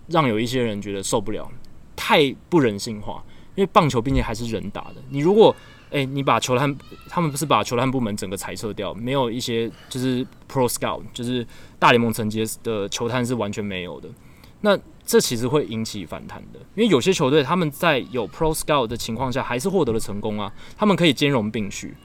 [0.07, 1.49] 让有一些人觉得受不了，
[1.95, 3.23] 太不人性化。
[3.55, 5.53] 因为棒球毕竟还是人打的，你如果
[5.89, 6.73] 诶、你把球探，
[7.09, 11.45] 他们不是把球探部门整个裁撤掉，没有一些就是 Pro Scout，就是
[11.77, 14.07] 大联盟层级的球探是完全没有的。
[14.61, 21.97] 那这其实会引起反弹的，因为有些球队他们在有 Pro Scout 的情况下，还是获得了成功啊，他们可以兼容并蓄。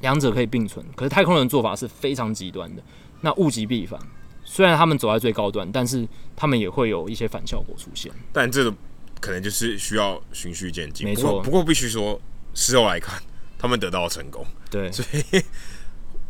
[0.00, 2.82] 两者可以并存，可是太空人的做法是非常极端的。
[3.22, 3.98] 那物极必反，
[4.44, 8.12] 虽然他们走在最高端，但是他们也会有一些反效果出现。
[8.32, 8.74] 但这个
[9.20, 11.06] 可能就是需要循序渐进。
[11.06, 12.20] 没错，不过，必须说，
[12.54, 13.20] 事后来看，
[13.58, 14.44] 他们得到了成功。
[14.70, 15.42] 对，所以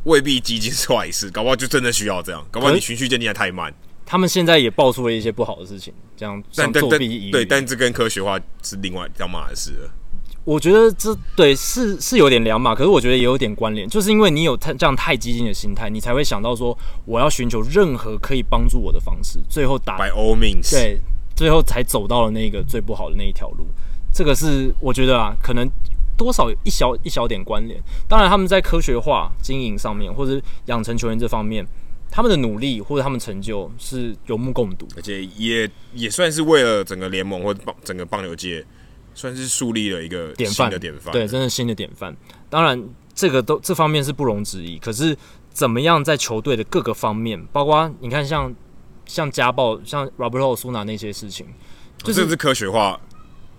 [0.05, 2.47] 未必几经是坏事， 搞不好就真的需要这样。
[2.51, 3.75] 搞不好你循序渐进的太慢。
[4.07, 7.31] 他们现在也爆出了一些不好的事情，这样像作弊疑虑。
[7.33, 9.91] 对，但这跟科学化是另外两码的事了。
[10.47, 21.01] 我觉得这对是是有点两码，可是我觉得也有点关联，就是因为你有太这样太激进的心态，你才会想到说我要寻求任何可以帮助我的方式，最后打 By all means，对，
[21.35, 23.67] 最后才走到了那个最不好的那一条路。
[24.13, 25.69] 这个是我觉得啊，可能
[26.17, 27.83] 多少一小一小点关联。
[28.09, 31.67] 当然，他们在科学化经营上面，或者养成球员这方面，
[32.09, 38.65] 他们的努力或者他们成就是有目共睹，而且也也算是为了整个联盟或者棒整个棒球界。
[39.17, 42.15] 算是树立了一个典范的典范，对，真的新的典范。
[42.51, 44.79] 当然，这个都这方面是不容置疑。
[44.79, 45.17] 可是，
[45.51, 48.43] 怎么样在球队的各个方面，包括你看像，
[49.07, 51.47] 像像家暴，像 Roberto Osuna 那些事情，
[51.97, 53.01] 就是、哦、这是科学化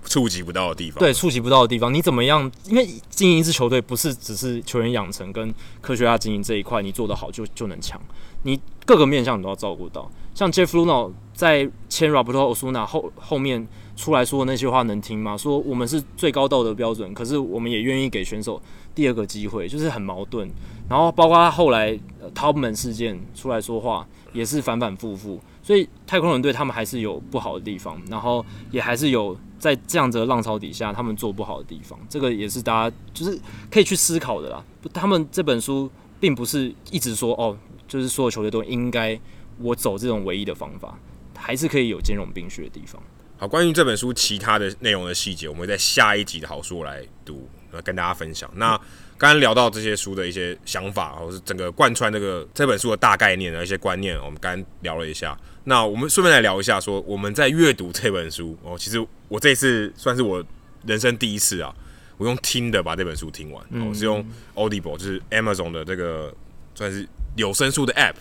[0.05, 0.99] 触及不到的地方。
[0.99, 2.51] 对，触及不到的地方，你怎么样？
[2.65, 5.51] 因为经营一支球队，不是只是球员养成跟
[5.81, 7.99] 科学化经营这一块，你做得好就就能强。
[8.43, 10.07] 你各个面向你都要照顾到。
[10.35, 13.67] 像 Jeff Luhnow 在签 Roberto Osuna 后后面。
[13.97, 15.35] 出来说的那些话能听吗？
[15.35, 18.61] 说我们是最高道德标准，可是我们也愿意给选手
[18.95, 20.47] 第二个机会，就是很矛盾。
[20.87, 21.99] 然后包括他后来
[22.33, 25.39] Taubman 事件出来说话，也是反反复复。
[25.63, 31.99] 所以太空人队他们还是有不好的地方，然后也还是有在这样子的浪潮底下他们做不好的地方。
[32.07, 33.37] 这个也是大家就是
[33.69, 34.63] 可以去思考的啦。
[34.93, 35.89] 他们这本书
[36.19, 39.19] 并不是一直说哦，就是所有球队都应该
[39.59, 40.97] 我走这种唯一的方法，
[41.35, 43.01] 还是可以有兼容并蓄的地方。
[43.39, 48.49] 好，关于这本书其他的内容的细节，我们会在下一集的好书来读，来跟大家分享。
[48.55, 48.75] 那
[49.15, 55.37] 刚刚聊到这些书的一些想法，或是整个贯穿这个这本书的大概念的一些观念，我们刚刚聊了一下。
[55.65, 60.43] 那我们顺便来聊一下，说我们在阅读这本书哦，其实我这次算是我
[60.87, 61.71] 人生第一次啊，
[62.17, 64.25] 我用听的把这本书听完，我是用
[64.55, 66.33] Audible，就是 Amazon 的这个
[66.73, 68.15] 算是有声书的 App，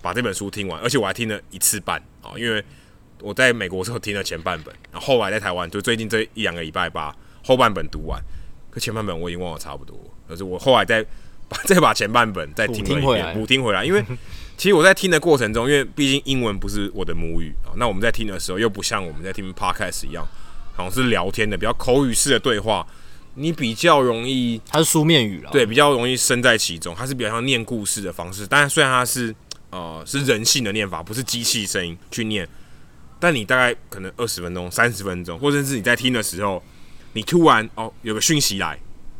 [0.00, 2.64] 把这本书听完，而且我还听了一次半啊，因为。
[3.22, 7.14] 我在美国的时候听了前半本，然后后来在台湾就最近这一两个礼拜把
[7.44, 8.20] 后半本读完，
[8.70, 9.96] 可前半本我已经忘了差不多，
[10.28, 11.02] 可是我后来再
[11.48, 14.04] 把再把前半本再听了一遍，补听回来，因为
[14.56, 20.26] 其实我在听的过程中，因为毕竟英文不是我的母语啊，那我们在听的时候又不像我们在听 podcast 一样，
[20.74, 22.86] 好像是聊天的比较口语式的对话，
[23.34, 29.34] 你比较容易，它是书面语了，对，比较容易身在其中，它是比较像念故事的方式，但是虽然它是。
[29.72, 32.46] 呃是人性的念法，不是机器声音去念。
[33.22, 36.60] 但你大概可能二十分钟、三十分钟，或者是你在听的时候，
[37.12, 38.76] 你突然哦有个讯息来，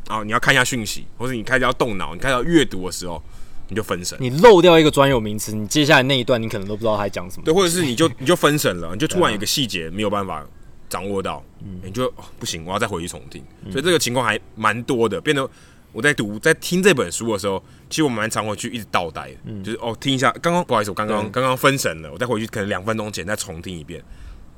[0.09, 3.23] 然后你要看一下讯息，或者你开始要动脑，你开始要阅读的时候，
[3.69, 4.17] 你就分神。
[4.19, 7.45] 你漏掉一个专有名词，你接下来那一段你可能都不知道他讲什么。
[7.45, 10.45] 对，或者是你就你就分神了，你就突然有个细节没有办法
[10.89, 13.41] 掌握到，嗯、你就、哦、不行，我要再回去重听。
[13.71, 15.49] 所以这个情况还蛮多的，变得。
[15.93, 24.03] 我在读，在听这本书的时候，其实我蛮常回去一直倒带，嗯、就是哦听一下，刚刚不好意思，我刚刚刚刚分神了，我再回去可能两分钟前再重听一遍。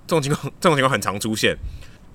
[0.07, 1.53] 这种情况，这种情况很常出现。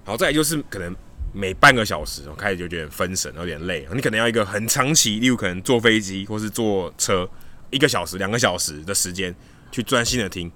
[0.05, 0.97] 好，再来就是可能
[1.35, 3.87] 每半个小时，我开始就觉得分神，有点累。
[3.95, 7.29] 你可能要一个很长期，例如可能坐飞机或是坐车，
[7.71, 9.35] 一个小时、两个小时的时间
[9.71, 10.51] 去专心的听，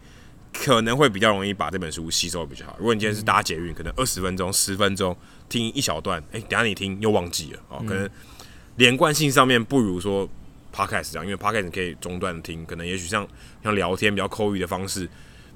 [0.55, 2.77] 可能会比较容易把这本书吸收比较好。
[2.79, 5.15] 如果你今天是搭捷运，可能二十分钟、十分钟
[5.51, 8.09] 听一小段，哎、欸，等下你听又忘记了哦，可能。
[8.77, 10.29] 连贯性上面不如说
[10.75, 13.27] podcast 这样，因为 podcast 可以中断听，可能也许像
[13.63, 15.09] 像聊天比较口语的方式，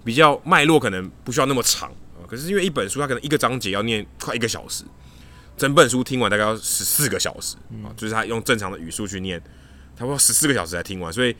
[0.05, 2.23] 比较脉络可能不需要那么长啊。
[2.29, 4.85] 可是因为一本书，它可能一个章节要念快一个小时，
[5.57, 9.41] 整本书听完大概要十四个小时啊，就是他用正常的语速去念，
[9.97, 11.13] 差不多十四个小时才听完。
[11.13, 11.35] 所以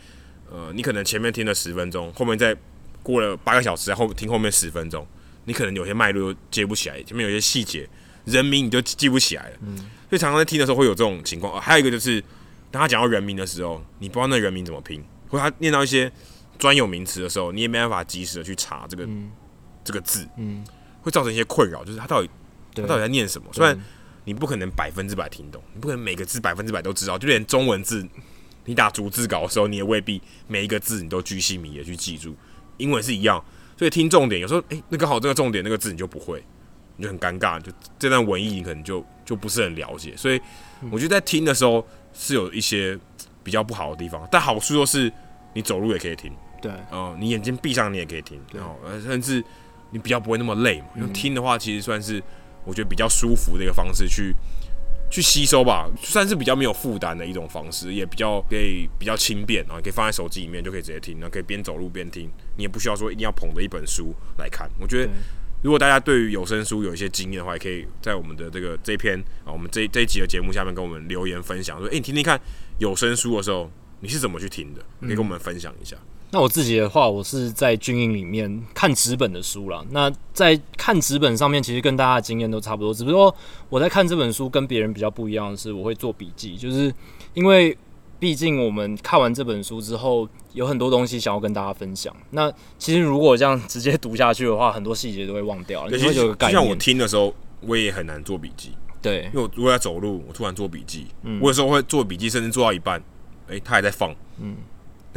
[0.51, 2.57] 呃，你可能前面听了十分钟，后面再
[3.03, 5.07] 过了八个小时，然后听后面十分钟，
[5.45, 7.89] 你可能有些脉络接不起来，前面有些细节。
[8.25, 11.61] 人名你就记不起来了，嗯，所以常常在听的时候会有这种情况。
[11.61, 12.23] 还有一个就是，
[12.71, 16.11] 当他讲到人名的时候，你不知道那人名怎么拼，或他念到一些
[16.59, 19.31] 专有名词的时候，你也没办法及时的去查这个、嗯、
[19.85, 20.65] 这个字，嗯，
[21.03, 21.85] 会造成一些困扰。
[21.85, 22.31] 就是他到底
[22.75, 23.49] 他到底在念什么？
[23.53, 23.79] 虽然
[24.25, 28.07] 你不可能百分之百听懂，你不可能每个字百分之百都知道，就连中文字，
[28.65, 32.35] 你打逐字稿的时候，你也未必每一个字你都巨细靡遗的去记住。
[32.79, 33.43] 英文是一样，
[33.77, 36.43] 所以听重点有时候，哎、欸，那刚好这个重点那个字你就不会。
[36.99, 40.41] 你就很尴尬，就这段文艺你可能就就不是很了解，所以
[40.91, 42.99] 我觉得在听的时候是有一些
[43.45, 45.11] 比较不好的地方，但好处就是
[45.55, 49.43] 你走路也可以听，对，哦、呃，你眼睛闭上你也可以听，然后甚至
[49.91, 50.87] 你比较不会那么累嘛。
[50.97, 52.21] 因为听的话，其实算是
[52.65, 54.35] 我觉得比较舒服的一个方式去
[55.09, 65.13] 去吸收吧，算是比较没有负担的一种方式，也比较可以比较轻便啊，可以放在手机里面就可以直接听，然后可以边走路边听，你也不需要说一定要捧着一本书来看，我觉得。
[65.61, 72.41] 如果大家对于有声书有一些经验的话，也可以在我们的这个这篇啊，我们这这一集的节目下面跟我们留言分享，说，诶，你听听看
[72.79, 73.69] 有声书的时候，
[74.01, 74.81] 你是怎么去听的？
[75.01, 75.97] 可以跟我们分享一下。
[76.31, 79.85] 那我自己的话，我是在军营里面看纸本的书了。
[79.91, 83.35] 那在看纸本上面，其实跟大家的经验都差不多，只不过
[83.69, 86.93] 我在看这本书跟别人比较不一样的是，我会做笔记，就是
[87.35, 87.77] 因为。
[88.19, 92.15] 毕竟我们看完这本书之后，有很多东西想要跟大家分享。
[92.31, 95.91] 那其实如果这样直接读下去的话，很多细节都会忘掉了。
[95.91, 95.99] 就
[96.49, 98.73] 像我听的时候，我也很难做笔记。
[99.01, 103.01] 对，因为我如果在走路，我突然做笔记，嗯，我有时候会做笔记，甚至做到一半，
[103.47, 104.57] 哎、欸，他还在放，嗯。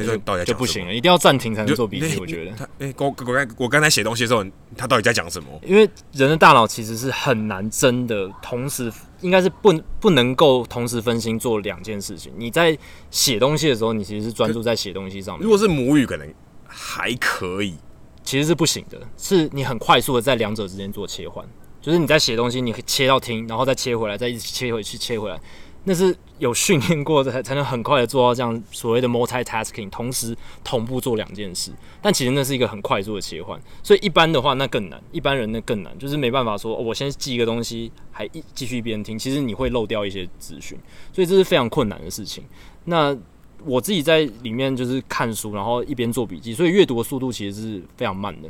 [0.06, 2.20] 那就到底就不行了，一定要暂停才能做笔记。
[2.20, 4.44] 我觉得，哎、欸，我我刚我刚才写东西的时候，
[4.76, 5.48] 他到底在讲什么？
[5.66, 8.92] 因为人的大脑其实是很难真的同时，
[9.22, 12.32] 应该是不不能够同时分心做两件事情。
[12.38, 12.78] 你在
[13.10, 15.44] 写东西的时候，你其实是专注在写东西上面。
[15.44, 16.28] 如果是母语，可能
[16.68, 17.76] 还可以，
[18.24, 19.00] 其实是不行的。
[19.18, 21.46] 是你很快速的在两者之间做切换，
[21.82, 25.40] 就是你在写东西，你切到听，然后再切回来，再一直切回去，切回来。
[25.84, 31.72] 那是有训练过的才才能很快的做到这样所谓的 multitasking，同时同步做两件事。
[32.02, 40.78] 但其实那是一个很快速的切换，所以一般的话那更难，一般人那更难，就是没办法说，哦，我先记一个东西，还一继续一边听，其实你会漏掉一些资讯，
[41.12, 42.44] 所以这是非常困难的事情。
[42.86, 43.18] 那
[43.66, 48.50] 我自己在里面就是看书，然后一边做笔记，所以阅读的速度其实是非常慢的。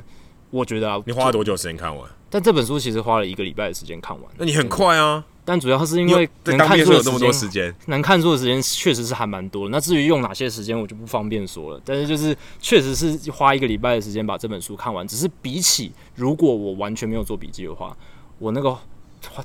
[0.49, 2.09] 我觉得啊，你花了多久时间看完？
[2.29, 4.31] 但这本书其实花了一个礼拜的时间看完。
[4.37, 5.25] 那你很快啊。
[5.43, 9.71] 但主要是因为能看书的时间，能看书的时间确实是还蛮多的。
[9.71, 11.81] 那至于用哪些时间，我就不方便说了。
[11.83, 15.07] 但是就是确实是花一个礼拜的时间把这本书看完。
[15.07, 17.97] 只是比起如果我完全没有做笔记的话，
[18.37, 18.77] 我那个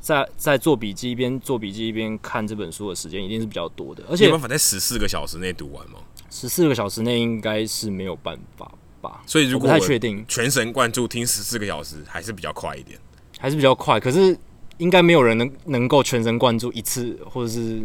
[0.01, 4.05] 在在做笔记一边做笔记一边看这本书的时间一定是比较多的。
[4.11, 5.99] 而且有办法在十四个小时内读完吗？
[6.31, 8.71] 十四个小时内应该是没有办法
[9.01, 9.23] 吧。
[9.27, 12.99] 所以如果不太确定，全神贯注听十四个小时还是比较快一点，
[13.39, 13.99] 还是比较快。
[13.99, 14.39] 可是。
[14.79, 17.81] 应该没有人能能够全神贯注一次，或者是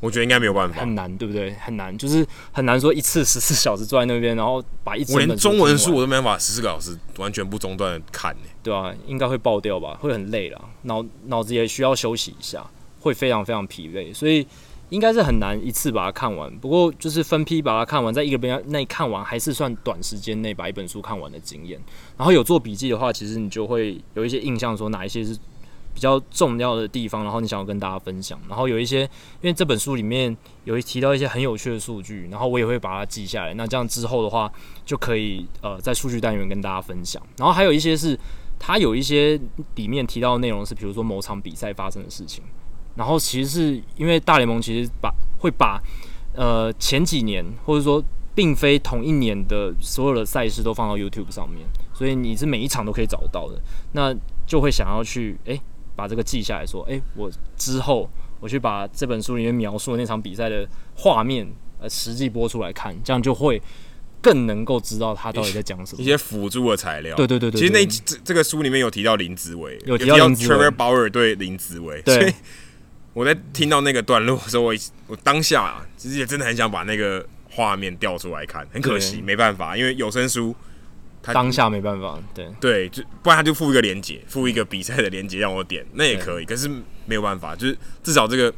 [0.00, 1.52] 我觉得应该没有办法，很难，对不对？
[1.54, 12.62] 很难，就是很难说一次十四小时坐在那边，然后把一我连中文书我都没办法十四个小时完全不中断的看呢，对啊，应该会爆掉吧，会很累了，脑脑子也需要休息一下，
[13.00, 14.46] 会非常非常疲惫，所以
[14.90, 16.54] 应该是很难一次把它看完。
[16.58, 21.80] 不过就是分批把它看完，在一个边内看完，还是算短时间内把一本书看完的经验。
[22.18, 25.34] 然后有做笔记的话，其实你就会有一些印象，说哪一些是。
[25.96, 28.38] 比较重要的地方，然后你想要跟大家分享。
[28.50, 33.54] 然后有一些，因为这本书里面有提到一些很有趣的数据，然后我也会把它记下来。
[33.54, 34.52] 那这样之后的话，
[34.84, 37.22] 就可以呃在数据单元跟大家分享。
[37.38, 38.14] 然后还有一些是，
[38.58, 39.40] 它有一些
[39.76, 42.44] 里面提到的内容是，比如说某场比赛发生的事情。
[42.94, 45.80] 然后其实是因为大联盟其实把会把
[46.34, 53.58] 呃前几年或者说并非同一年的所有的赛事都放到 YouTube 上面，所以你是每一场都可以找到的。
[53.92, 54.14] 那
[54.46, 55.58] 就会想要去诶。
[55.96, 63.60] 把这个记下来说，诶，我之后我去把这本书里面描述的那场比赛的画面，呃，实际播出来看，这样就会
[64.20, 66.02] 更能够知道他到底在讲什么。
[66.02, 67.16] 一些辅助的材料。
[67.16, 67.58] 对对对对。
[67.58, 72.02] 其实那这这个书里面有提到林子伟，有提到 Trevor Bauer 对林子伟。
[72.02, 72.14] 对。
[72.14, 72.32] 所以
[73.14, 74.74] 我在听到那个段落的时候，我
[75.06, 80.54] 我当下啊，其实也真的很想把那个画面调出来看，很可惜没办法，因为有声书。
[81.32, 86.44] 当下没办法，对对，就不然他就附一个连接，附一个比赛的连接让我点，那也可以。
[86.44, 86.68] 可是
[87.04, 88.52] 没有办法，就是至少这个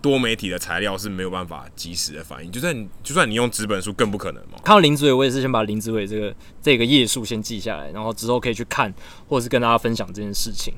[0.00, 2.52] 多媒体的材料是没有办法及时的反应。
[2.52, 4.58] 就算你就算你用纸本书，更不可能嘛。
[4.64, 8.92] 看到林子伟，我也是先把林子伟这个这个页数先记下来，然后之后可以去看，
[9.28, 10.74] 或者是跟大家分享这件事情。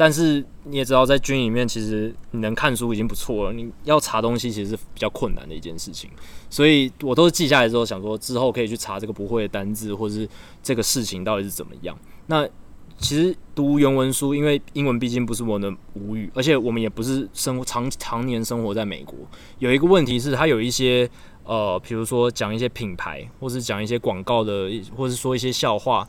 [0.00, 3.52] 但是你也知道，在军里面，其实你能看书已经不错了。
[3.52, 6.08] 你要查东西，其实是比较困难的一件事情。
[6.48, 10.26] 所以我都是记下来之后，想说之后可以去查这个不会的单字，或是
[10.62, 11.94] 这个事情到底是怎么样。
[12.28, 12.48] 那
[12.96, 19.14] 其实读原文书，因为英文毕竟不是我的母语，而且我们也不是生活常常年生活在美国。
[19.58, 21.06] 有一个问题是，它有一些
[21.44, 26.08] 呃，比如说讲一些品牌，或是讲一些广告的，或是说一些笑话，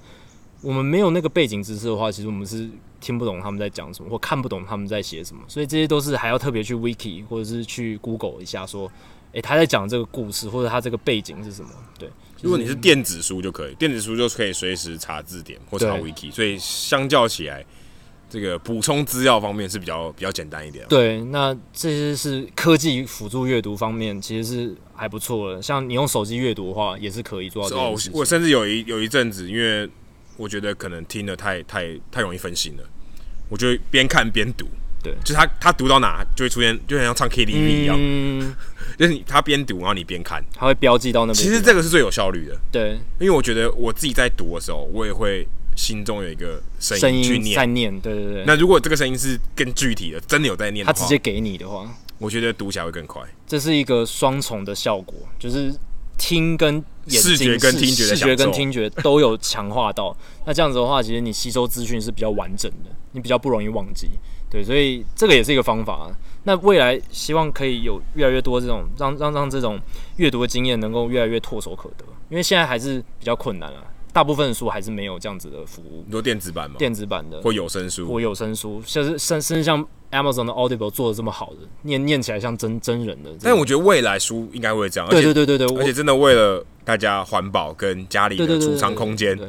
[0.62, 2.70] 我们没有那个背景知识的话，其实我们是。
[3.02, 8.86] 听不懂他们在讲什么，或看不懂他们在写什么，所以这些都是还要特别去 Wiki 或者是去 Google 一下，说，
[9.34, 11.72] 诶、欸，他在讲这个故事，或者他这个背景是什么？
[12.00, 12.10] 对，
[12.42, 17.66] 如果你是电子书就可以，电子书就可以随时查字典或查 Wiki，所以相较起来，
[18.30, 20.86] 这个补充资料方面是比较比较简单一点。
[20.88, 25.62] 对，那这些是科技辅助阅读方面，其实是还不错的。
[25.62, 27.90] 像你用手机阅读的话，也是可以做到。
[27.90, 29.90] 哦，我甚至有一有一阵子，因为
[30.42, 32.84] 我觉得可能听得太太太容易分心了，
[33.48, 34.66] 我就边看边读。
[35.04, 38.56] 对，就是他他读到哪就会出现，就很像唱 KTV 一样，嗯、
[38.98, 41.36] 就是你他边读，然后你边看，他会标记到那边。
[41.36, 42.60] 其实这个是最有效率的。
[42.72, 48.00] 对，因为我觉得我自己在读的时候，我也会心中有一个声音去念，在念。
[48.00, 48.44] 对对对。
[48.48, 51.88] 那如果这个声音是更具体的，真的有在念他直接给你的话，
[52.18, 53.22] 我觉得读起来会更快。
[53.48, 55.72] 这是一个双重的效果，就是。
[56.22, 60.16] 听跟眼睛视觉跟听觉，视觉跟听觉都有强化到。
[60.46, 64.08] 那这样子的话，其实你吸收资讯是比较完整的，你比较不容易忘记。
[64.48, 66.12] 对，所以这个也是一个方法。
[66.44, 69.80] 那未来希望可以有越来越多这种让让让这种
[70.18, 73.84] 阅读的经验能够越来越唾手可得，因为现在还是比较困难啊。
[74.14, 76.04] 大部分的书还是没有这样子的服务。
[76.06, 76.76] 你说电子版吗？
[76.78, 83.32] 电子版的或有声书，或有声书，像是甚甚至像 Amazon 的 Audible 做的这么好的，念念起来像真真人的。
[83.42, 85.10] 但我觉得未来书应该会这样。
[85.10, 89.40] 对对对对对，而且真的为了大家环保跟家里的储藏空间，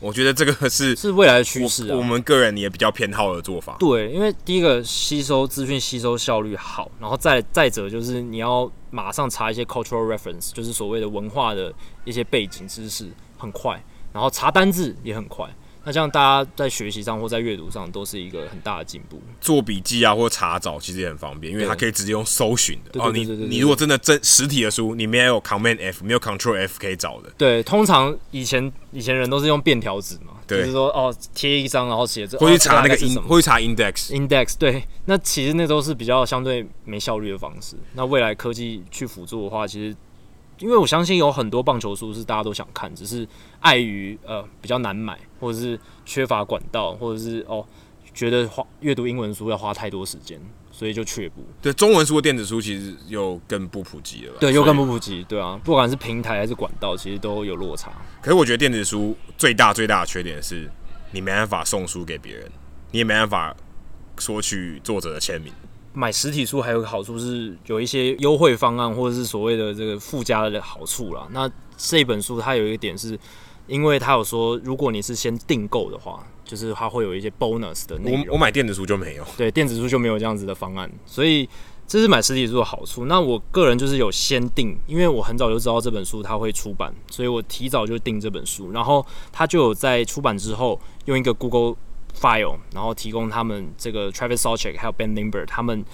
[0.00, 1.96] 我觉得这个是是未来的趋势啊。
[1.96, 3.76] 我们个人也比较偏好的做法。
[3.78, 11.72] 对，因为第一个吸收资讯吸收效率好，然后再再者就是你要马上查一些 cultural reference，就是所谓的文化的
[12.04, 13.06] 一些背景知识，
[13.36, 13.80] 很快。
[14.18, 15.48] 然后查单字也很快，
[15.84, 19.22] 那这样大家在学习上或在阅读上都是一个很大的进步。
[19.40, 23.00] 做笔记啊或查找其实也很方便，因为它可以直接用搜寻的。
[23.00, 27.30] 哦，你你如果真的真实体的书，你没有 Command F，没有 Control F 可以找的。
[27.38, 34.10] 对，通常以前以前人都是用便条纸嘛，就是说哦贴一张然后写着，或去查那个 in，或去查 index。
[34.10, 37.76] index 对，那其实那都是比较相对没效率的方式。
[37.92, 39.96] 那未来科技去辅助的话，其实。
[40.58, 43.26] 因为我相信有很多棒球书是大家都想看，只是
[43.60, 47.64] 碍于呃比较难买，或者是缺乏管道，或者是哦
[48.12, 50.40] 觉得花阅读英文书要花太多时间，
[50.72, 51.44] 所以就却步。
[51.62, 54.34] 对，中文书的电子书其实又更不普及了。
[54.40, 55.22] 对，又更不普及。
[55.24, 57.92] 对啊，不管是平台还是管道，其实都有落差。
[58.20, 60.68] 可是我觉得电子书最大最大的缺点是，
[61.12, 62.50] 你没办法送书给别人，
[62.90, 63.54] 你也没办法
[64.18, 65.52] 索取作者的签名。
[65.98, 71.26] 买实体书还有个好处是有一些优惠方案，或者是所谓的这个附加的好处啦。
[71.32, 73.18] 那这本书它有一个点是，
[73.66, 78.26] 因为它有说，如果你是先订购的话，就是它会有一些 bonus 的内容。
[78.28, 81.48] 我我买电子书就没有，对，电子书就没有这样子的方案，所以
[81.84, 83.06] 这是买实体书的好处。
[83.06, 91.74] 那我个人就是有先订，因为我很早就知道这本书它会出版，所以我提早就订这本书，然后它就有在出版之后用一个 Google。
[92.14, 95.84] file，然后提供他们这个 Travis Sawchik 还有 Ben Limber 他们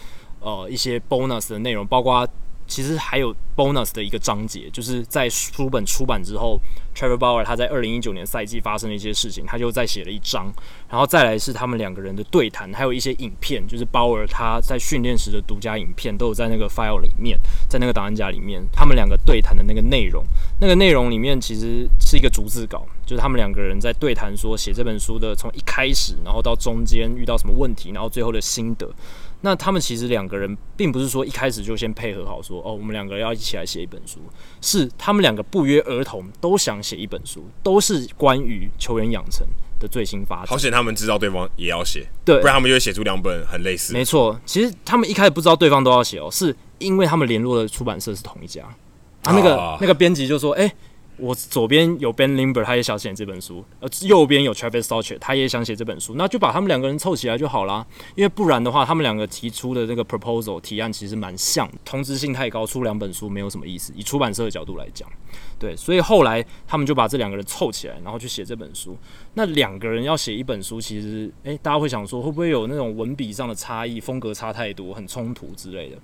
[0.41, 2.27] 呃一些 bonus 的内容，包括
[2.67, 6.59] 其实还有 bonus 的一个章节，就是在书本出版之后
[6.97, 10.51] ，Trevor Bauer 他在二零一九年赛季发生的一些事情，他就再写了一章，
[10.89, 17.39] 然后再来是他们两个人的对谈，还有一些影片，就是 Bauer 他在训练时的独家影片，都有在那个 file 里面，
[17.69, 20.25] 在那个档案夹里面，他们两个对谈的那个内容，
[20.59, 28.89] 那个内容里面其实是一个逐字稿，就是他们两个人在对谈说写这本书的从一开始，然后到中间遇到什么问题，然后最后的心得。
[29.43, 34.19] 那他们其实两个人并不是说一开始就先配合好说哦，我们两个要一起来写一本书，
[34.63, 39.47] 是他们两个不约而同都想写一本书，都是关于球员养成
[39.79, 40.47] 的最新发展。
[40.47, 43.93] 好险他们知道对方也要写，对，不然他们就会写出两本很类似。
[43.93, 48.63] 没错，其实他们一开始不知道对方都要写哦，是因为他们联络的出版社是同一家，
[49.25, 50.75] 啊，那个、啊、那个编辑就说，哎、欸。
[51.17, 56.15] 我左边有 Ben Limber，他也想写这本书；而右边有 Travis Sarcher，他也想写这本书。
[56.17, 57.87] 那就把他们两个人凑起来就好啦。
[58.17, 63.93] 因为不然的话，他们两个提出的这个 proposal 提案其实蛮像，同质性太高，出两本书没有什么意思。
[63.97, 65.09] 以出版社的角度来讲，
[65.59, 68.97] 对，所以后来他们就把这两个人凑起来，然后去写这本书。
[69.35, 75.97] 那两个人要写一本书，其实诶、大家会想说，会不会有那种文笔上的差异，风格差太多，很冲突之类的？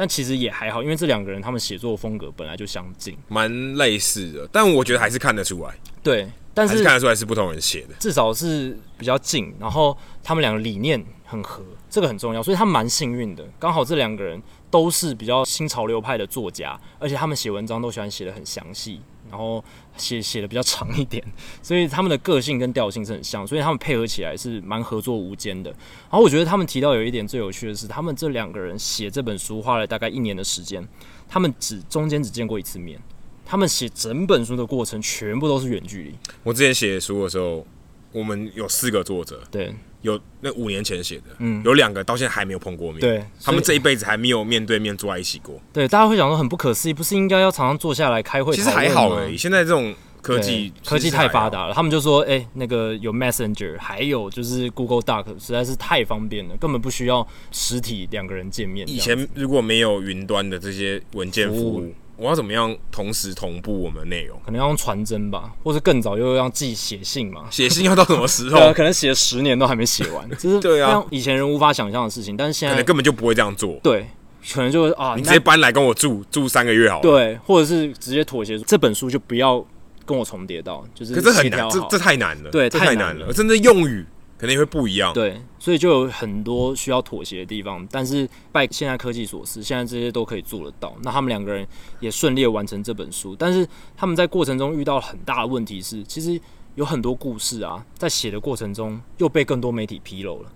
[0.00, 4.48] 但其实也还好，因为这两个人他们写作风格本来就相近，蛮类似的。
[4.50, 9.54] 但我觉得还是看得出来，对，但是，是看得出来是不同人写的，至少是比较近。
[9.60, 19.02] 然后他们两个理念很合，这个很重要，所以他蛮幸运的，刚好这两个人都是比较新潮流派的作家，而且他们写文章都喜欢写的很详细。
[19.30, 19.64] 然后
[19.96, 21.24] 写写的比较长一点，
[21.62, 25.70] 所以他们的个性跟调性是很像，所以他们配合起来是蛮合作无间的。
[25.70, 30.86] 然后我觉得他们提到有一点最有趣的是，他们这两个人写这本书花了大概一年的时间，
[31.28, 33.00] 他们只中间只见过一次面，
[33.46, 36.14] 他们写整本书的过程全部都是远距离。
[36.42, 37.64] 我之前写书的时候，
[38.12, 39.74] 我们有四个作者，对。
[40.02, 45.60] 有那五年前写的，嗯，有两个到现在还没有碰过面，对，他们这一辈子还没有面对面坐在一起过。
[45.74, 48.56] 对，大家会想说很不可思议，不是应该要常常坐下来开会？
[48.56, 49.36] 其实还好而已。
[49.36, 58.88] 现在这种科技科技太发达了，他们就说，哎、欸，那个有 Messenger，还有就是 Google Doc，实在是太方便了，根本不需要实体两个人见面。
[58.88, 61.92] 以前如果没有云端的这些文件服务。
[62.20, 64.38] 我要怎么样同时同步我们的内容？
[64.44, 67.46] 可能要用传真吧，或者更早又要寄写信嘛？
[67.50, 68.58] 写信要到什么时候？
[68.60, 72.36] 对啊，可能写了十年都还没写完， 这是对啊，以前人无法想象的事情。
[72.36, 73.80] 但是现在可能根本就不会这样做。
[73.82, 74.06] 对，
[74.52, 77.02] 可能就会啊，你直接搬来跟我住住三个月好了。
[77.02, 79.64] 对，或者是直接妥协，这本书就不要
[80.04, 84.04] 跟我重叠到，就是可是很难，这这太难了，对，太难了，真的用语。
[84.40, 87.86] 肯定会不一样，对，所以就有很多需要妥协的地方。
[87.90, 90.96] 但是拜现在科技所赐，现在这些都可以做得到。
[91.02, 91.66] 那他们两个人
[92.00, 96.40] 也顺利完成这本书，但是他们在过程中遇到很大的问题是，其实
[96.74, 100.50] 有很多故事啊，在写的过程中又被更多媒体披露了。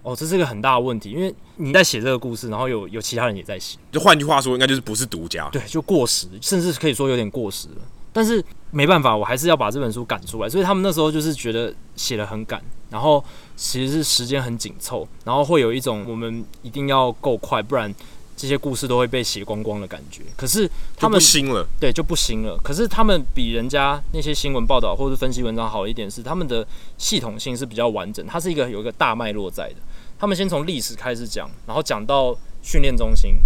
[0.00, 7.82] 哦，这是一个很大的问题，因为你在写这个故事，然后有有其他人也在写，就换句话说，应该就是不是独家，对，就过时，甚至可以说有点过时了。
[8.16, 10.48] 但是没办法，我还是要把这本书赶出来。
[10.48, 13.22] 所以他们那时候就是觉得写得很赶，然后
[13.56, 17.94] 其实是时间很紧凑，然后会有一种我们一定要够快，不然
[18.34, 20.22] 这些故事都会被写光光的感觉。
[20.34, 20.66] 可是
[20.96, 22.58] 他们不新了，对，就不新了。
[22.64, 26.66] 可是他们比人家那些新闻报道或者分析文章好一点是，他们的
[26.96, 29.76] 系统性是比较完整，它是一个有一个大脉络在的。
[30.18, 33.36] 他们先从历史开始讲，然后讲到训练中心，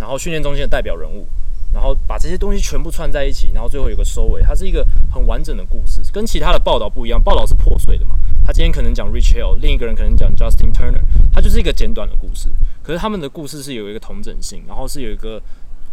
[0.00, 1.28] 然后训练中心的代表人物。
[1.72, 7.20] 然后把这些东西全部串在一起，然后最后有个收尾，它是一个很完整的故事，跟其他的报道不一样。
[7.22, 11.00] 报道是破碎的嘛，他今天可能讲 Rich Hill，另一个人可能讲 Justin Turner，
[11.32, 12.48] 它就是一个简短的故事。
[12.82, 15.40] 可是他们的故事是有一个同整性，然后是有一个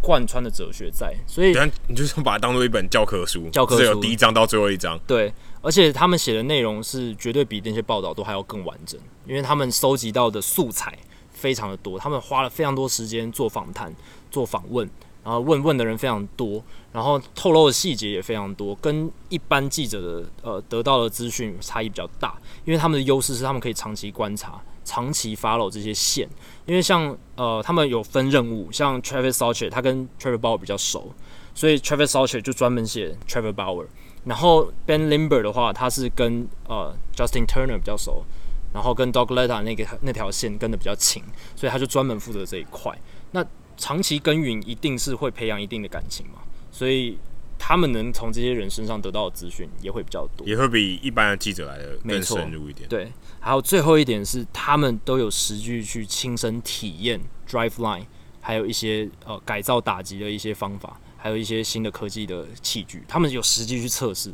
[0.00, 1.54] 贯穿的哲学在，所以
[1.86, 4.98] 你就是把它当做一本教科书，教科书是有第一章到最后一章。
[5.06, 10.98] 对，而且他们写的内容是绝对比那些报道都还要更完整，因为他们收集到的素材
[11.30, 13.94] 非常的多，他们花了非常多时间做访谈、
[14.30, 14.88] 做访问。
[15.28, 22.34] 然后问问的人非常多，然后透露的细节也非常多，跟一般记者的呃得到的资讯差异比较大。
[22.64, 26.26] 因为他们的优势是他们可以长期观察、长期 follow 这些线。
[26.64, 31.12] 因为像呃他们有分任务，像 Travis s a u c h e r 他跟 Trevor Bauer 比较熟，
[31.54, 33.84] 所以 Travis s a u c h e r 就专门写 Trevor Bauer。
[34.24, 38.24] 然后 Ben Limber 的话，他是跟呃 Justin Turner 比较熟，
[38.72, 41.22] 然后跟 Dog Latta 那个那条线跟得比较勤，
[41.54, 42.98] 所以他就专门负责这一块。
[43.32, 43.44] 那
[43.78, 47.16] 长期耕耘一定是会培养一定的感情嘛，所以
[47.58, 52.86] 他们能从这些人身上得到的资讯也会比较多，也会比一般的记者来的更深入一点。
[52.88, 53.10] 对，
[53.40, 57.18] 还有最后一点是，他们都有实际去亲身体验
[57.48, 58.04] Driveline，
[58.40, 64.32] 还有一些呃改造打击的一些方法，还有一些新的科技的器具，他们有实际去测试，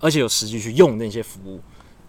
[0.00, 1.60] 而且有实际去用那些服务，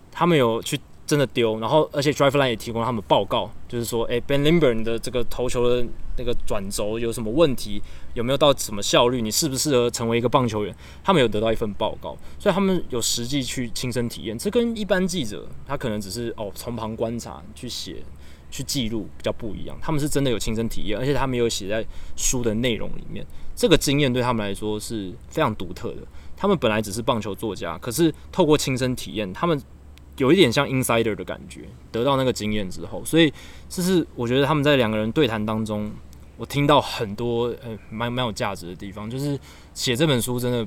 [0.09, 0.80] 他们有去。
[1.07, 5.88] 真的丢，然后而且 Driveline 也提供他们报告，就是说，诶，Ben Limber 的这个投球的
[6.18, 7.81] 那个转轴有什么问题，
[8.14, 14.38] 有没有到什么效率，你适不适合成为一个棒球员，他们有得到一份报告，所以他们有实际去亲身体验。
[14.38, 18.03] 这跟一般记者他可能只是哦从旁观察去写
[18.52, 21.85] 去记录比较不一样，他们是真的有亲身体验，而且他们有写在
[22.15, 23.26] 书的内容里面。
[23.56, 26.02] 这个经验对他们来说是非常独特的。
[26.35, 29.61] 他们本来只是棒球作家，可是透过亲身体验，他们。
[30.18, 33.31] 有一点像 insider 的感觉，得到那个经验之后，所以
[33.69, 35.91] 这是我觉得他们在两个人对谈当中，
[36.38, 39.38] 我听到很多呃蛮蛮有价值的地方，就是
[39.73, 40.65] 写这本书真的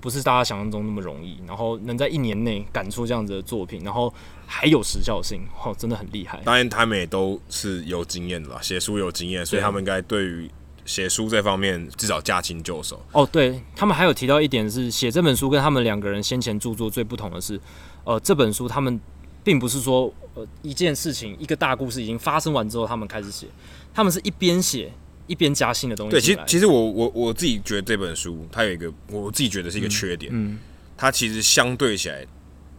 [0.00, 4.12] 不是大家想象中那么容易，然后能在一年内赶出这样子的作品，然后
[4.46, 6.40] 还有时效性，哦，真的很厉害。
[6.44, 10.50] 当然他们也都是有经验的啦，写书有经验，所以他们应该对于
[10.84, 13.00] 写书这方面至少驾轻就熟。
[13.12, 17.58] 哦，对他们还有提到一点是，写这本书跟他们两个人先前著作最不同的是。
[18.04, 19.00] 呃，这本书他们
[19.42, 23.46] 并不是说，呃，一件事情一个大故事已经发生完之后，他们开始写，
[23.94, 24.92] 他们是一边写
[25.26, 26.10] 一边加新的东西。
[26.10, 30.58] 对，其实其实我我我自己觉得这本书它有一个我自己觉得是一个缺点，嗯，嗯，
[30.96, 32.26] 它其实相对起来，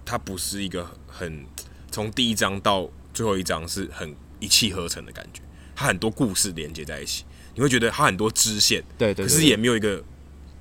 [0.04, 1.46] 它不是一个很
[1.92, 5.42] 从第一章到最后一章是很一气呵成的感觉，
[5.76, 7.24] 它很多故事连接在一起，
[7.56, 10.04] 你会觉得它很多支线，对，对对，可是也没有一个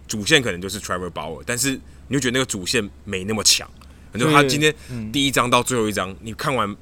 [0.06, 3.68] 主线，可能就是 Trevor Bauer，但是你会觉得那个主线没那么强。
[4.16, 4.72] 就他今天
[5.10, 6.72] 第一章到最后一章，你看完，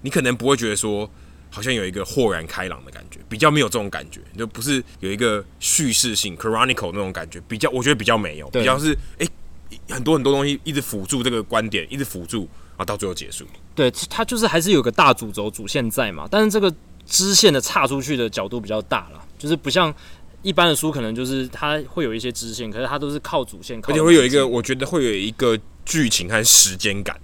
[0.00, 1.10] 你可能不会觉得说，
[1.54, 9.26] 好像有一个豁然开朗的感觉，比较没有这种感觉，就不是有一个叙事性 （chronicle） 那种感觉，比较我觉得比较没有，比较是哎、
[9.68, 12.48] 欸，很多很多东西一直辅助这个观点，一直辅助，
[12.78, 13.46] 啊到最后结束。
[13.74, 16.74] 对，它就是还是有个大主轴主线在嘛，但是这个
[17.04, 19.94] 支线的岔出去的角度比较大了，就是不像
[20.40, 25.58] 一般的书，可能就是它会有一些支线，可是它都是靠主线，靠而且会有一个，我觉得会有一个。
[25.84, 27.20] 剧情和时间感，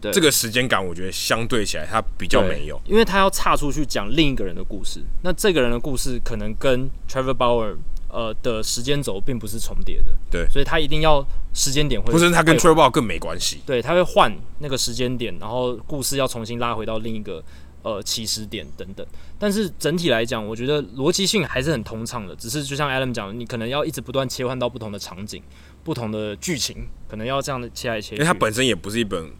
[0.00, 5.02] 对这个时间感，我觉得相对起来它比较没有，因为他要岔出去讲另一个人的故事。
[5.22, 7.76] 那这个人的故事可能跟 Trevor Bauer
[8.08, 17.42] 呃的时间轴并不是重叠的，对，所以他一定要时间点会，不是他跟 Trevor Bauer 更没关系，对，他会换那个时间点，然后故事要重新拉回到另一个
[17.82, 19.06] 呃起始点等等。
[19.38, 25.42] 但是整体来讲，我觉得逻辑性还是很通畅的，只是就像 Adam 讲的，你可能要一直不断切换到不同的场景。
[25.84, 29.30] 不同的剧情可能要这样的切来切去，因为它本身也不是一本，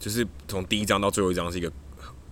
[0.00, 1.70] 就是从第一章到最后一章是一个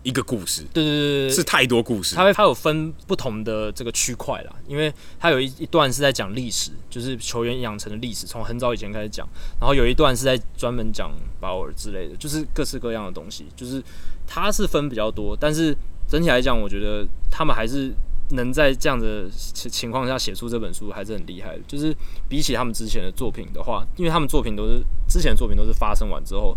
[0.02, 2.16] 一个故事，对对对对，是太多故事。
[2.16, 9.28] 它会它有分不同的这个区块啦，因为它有一一段是在讲历史，就是球员养成的历史，从很早以前开始讲，
[9.60, 13.80] 然后有一段是在专门讲保尔之类的，就是各式各样的东西，就是
[14.26, 15.76] 它是分比较多，但是
[16.08, 17.92] 整体来讲，我觉得他们还是。
[18.32, 21.62] 能在这样的情情况下写出这本书还是很厉害的。
[21.66, 21.96] 就是
[22.28, 26.54] 比起他们之前的作品的话，因为他们作品都是之前的作品都是发生完之后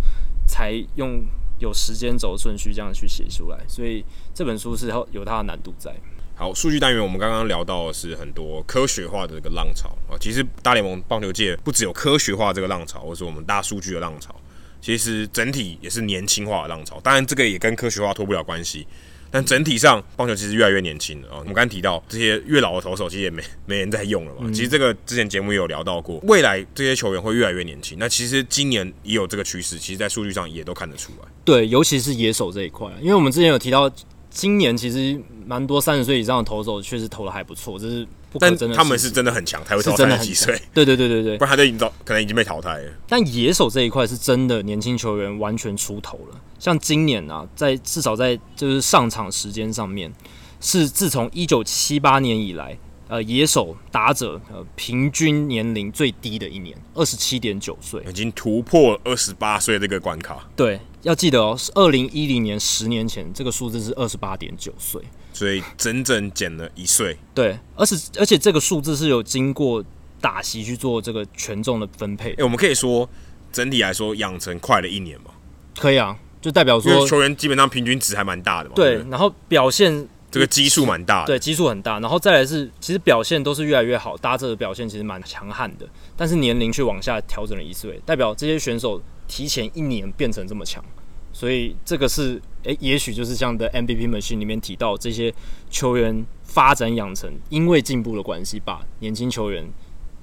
[0.52, 1.24] 才用
[1.60, 4.04] 有时间轴顺序这样去写出来，所以
[4.34, 5.96] 这本书是有它的难度在。
[6.36, 14.36] 好，数据单元我们刚刚聊到的是很多科学化的这个浪潮啊，其实大联盟棒球界不只有科学化这个浪潮，或是我们大数据的浪潮，
[14.82, 17.00] 其实整体也是年轻化的浪潮。
[17.00, 18.86] 当然，这个也跟科学化脱不了关系。
[19.32, 21.40] 但整体上，棒球其实越来越年轻了啊！
[21.40, 24.42] 我们刚刚提到这些越老的投手，其实也没没人在用了嘛。
[24.42, 27.98] 嗯、其实这个之前节目也有聊到过，未来这些球员会越来越年轻。
[27.98, 31.28] 那其实今年也有这个趋势，其实，在数据上也都看得出来。
[31.46, 33.90] 对，尤其是野手这一块，因为我们之前有提到，
[34.30, 38.06] 今年其实蛮多三十岁以上的投手确实投的还不错，这是。
[38.40, 40.60] 但他们是真的很强，才会投三十几岁。
[40.74, 42.92] 对对对对对，不然他就已经早可能已经被淘汰了。
[43.08, 46.40] 但野手这一块是真的年轻球员完全出头了。
[46.58, 50.12] 像今年啊，在至少在就是上场时间上面，
[50.60, 52.78] 是自从一九七八年以来，
[53.08, 60.48] 呃，野手打者呃平均年龄最低的一年，二十七点九岁，已经突破二十八岁这个关卡。
[60.56, 65.02] 对，要记得哦，是二零一零年十年前这个数字是二十八点九岁。
[65.42, 69.84] 所以整整减了一岁，对，而且而且这个数字是有经过
[70.20, 72.30] 打席去做这个权重的分配。
[72.34, 73.10] 哎、欸，我们可以说
[73.52, 75.32] 整体来说养成快了一年嘛？
[75.76, 78.76] 可以啊，就代表说球员基本上平均值还蛮大的嘛。
[78.76, 90.86] 对，然后表现这个基数蛮大的，对，基数很大，然后再来是其实表现都是越来越好，打者的表现其实蛮强悍的，但是年龄却往下调整了一岁，代表这些选手提前一年变成这么强。
[91.34, 95.34] 所以这个是，诶、欸，也许就是像的 MVP Machine 里面提到这些
[95.70, 99.66] 球员发展养成，因为进步的关系，把年轻球员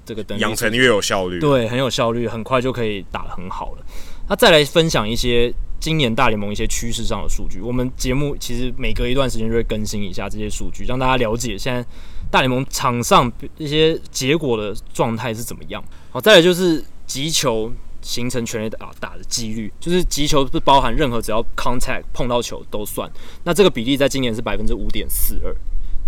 [0.05, 3.85] 这个等养成越有效率，对，很有效率，很快就可以打得很好了。
[4.27, 7.59] 那再来分享一些今年大联盟一些趋势上的数据。
[7.59, 11.83] 我们节目其实每隔一段时间就会更新一下这些数据，让大家了解现在
[12.29, 15.83] 大联盟场上一些结果的状态是怎么样。
[16.11, 17.71] 好，再来就是击球。
[18.01, 23.09] 形成全垒打打的几率，就是击球不包含任何只要 contact 碰到球都算。
[23.43, 25.55] 那这个比例在今年是百分之五点四二。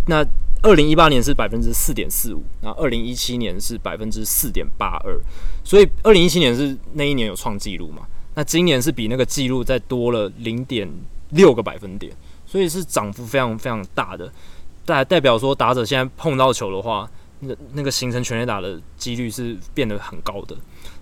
[0.07, 0.25] 那
[0.63, 5.19] 二零一八年是百分之四点四五，那二零一七年是百分之四点八二，
[5.63, 8.07] 所以二零一七年是那一年有创纪录嘛？
[8.33, 10.89] 那今年是比那个纪录再多了零点
[11.29, 12.11] 六个百分点，
[12.45, 14.31] 所以是涨幅非常非常大的。
[14.85, 17.09] 代代表说打者现在碰到球的话，
[17.41, 20.55] 那那个形成全垒打的几率是变得很高的。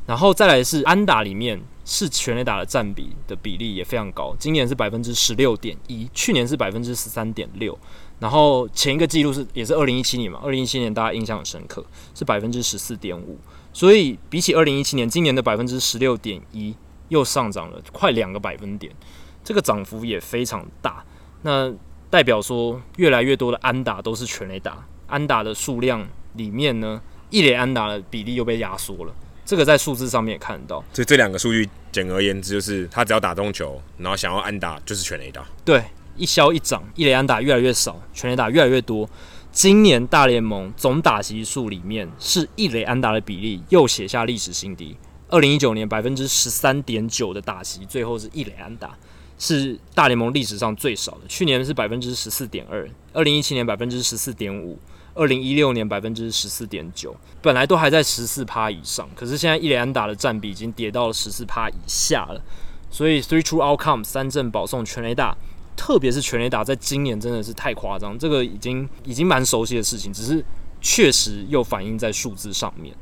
[0.10, 7.78] 然后再来是安打里面是全垒打的占比的比例也非常高，今年是百分之十六点一，去年是百分之十三点六。
[8.18, 13.38] 然后前一个记录是也是二零一七年嘛，二零一七年大家印象很深刻，是百分之十四点五。
[13.72, 16.76] 所以比起二零一七年，今年的百分之十六点一
[17.10, 18.92] 又上涨了快两个百分点，
[19.44, 21.06] 这个涨幅也非常大。
[21.44, 21.72] 那
[22.10, 27.00] 代表说越来越多的安打都是全垒打，安打的数量里面呢，
[27.30, 29.14] 一垒安打的比例又被压缩了。
[29.50, 30.84] 这个在数字上面也看得到。
[30.94, 35.44] 所以这两个数据简而言之就是，他只要打中球，然后想要安打就是全垒打。
[35.66, 35.84] 对。
[36.18, 39.10] 一消一涨，一垒安打越来越少，全垒打越来越多。
[39.54, 44.98] 今年大联盟总打席数里面，是一垒安打的比例又写下历史新低。
[45.30, 48.98] 二零一九年百分之十三点九的打席，最后是一垒安打，
[49.38, 51.20] 是大联盟历史上最少的。
[51.30, 54.78] 去年是百分之十四点二，二零一七年百分之十四点五，
[55.20, 57.14] 二零一六年百分之十四点九。
[57.42, 62.42] 本来都还在十四趴以上，可是现在一垒安打的占比已经跌到了十四趴以下了。
[62.90, 65.36] 所以 three true outcome 三振保送全垒打。
[65.76, 70.44] 特别是全垒打，在今年真的是太夸张，这个已经已经蛮熟悉的事情，只是
[70.82, 72.94] 确实又反映在数字上面。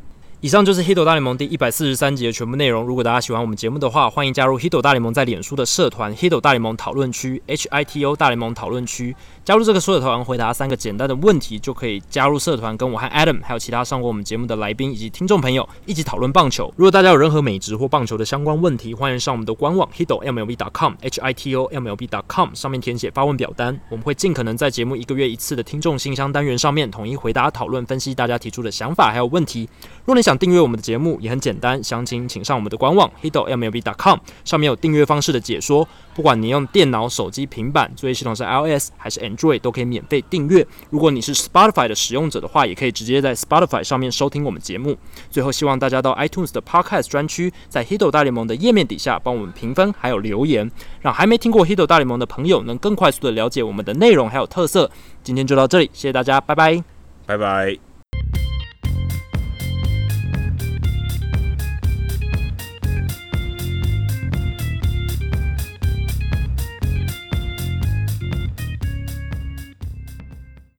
[0.41, 2.84] 以上就是《hit 大联盟》第一百四十三集的全部内容。
[2.84, 9.15] 如果大家喜欢我们节目的话，欢迎加入《hit 大联盟》在脸书的社团《——hit 大联盟讨论区》（H I T O 大联盟讨论区）。
[9.48, 16.69] 加入这个社团，回答三个简单的问题，就可以加入社团，跟我和 Adam 还有其他上过我们节目的来宾以及听众朋友一起讨论棒球。
[16.76, 29.69] 如果大家有任何美职或棒球的相关问题，欢迎上我们的官网 Hito MLB dot com H I T O MLB dot com 上面填写发问表单，我们会尽可能在节目一个月一次的听众信箱单元上面统一回答、讨论、分析大家提出的想法还有问题。
[30.03, 35.88] 若你想订阅我们的节目，也很简单，详情请上我们的官网 h i t o m l b c o m 上面有订阅方式的解说。
[36.18, 40.65] 不管你用电脑、手机、平板，作业系统是 iOS 还是 Android，都可以免费订阅。
[40.89, 44.98] 如果你是 Spotify 的使用者的话，也可以直接在 Spotify 上面收听我们节目。
[45.30, 50.72] 最后，希望大家到 iTunes 的 Podcast 专区，在 Hito 大联盟的页面底下帮我们评分还有留言，
[51.02, 54.89] 让还没听过 Hito 大联盟的朋友能更快速的了解我们的内容还有特色。
[55.23, 56.84] 今天就到这里，谢谢大家，拜拜，
[57.27, 57.86] 拜拜。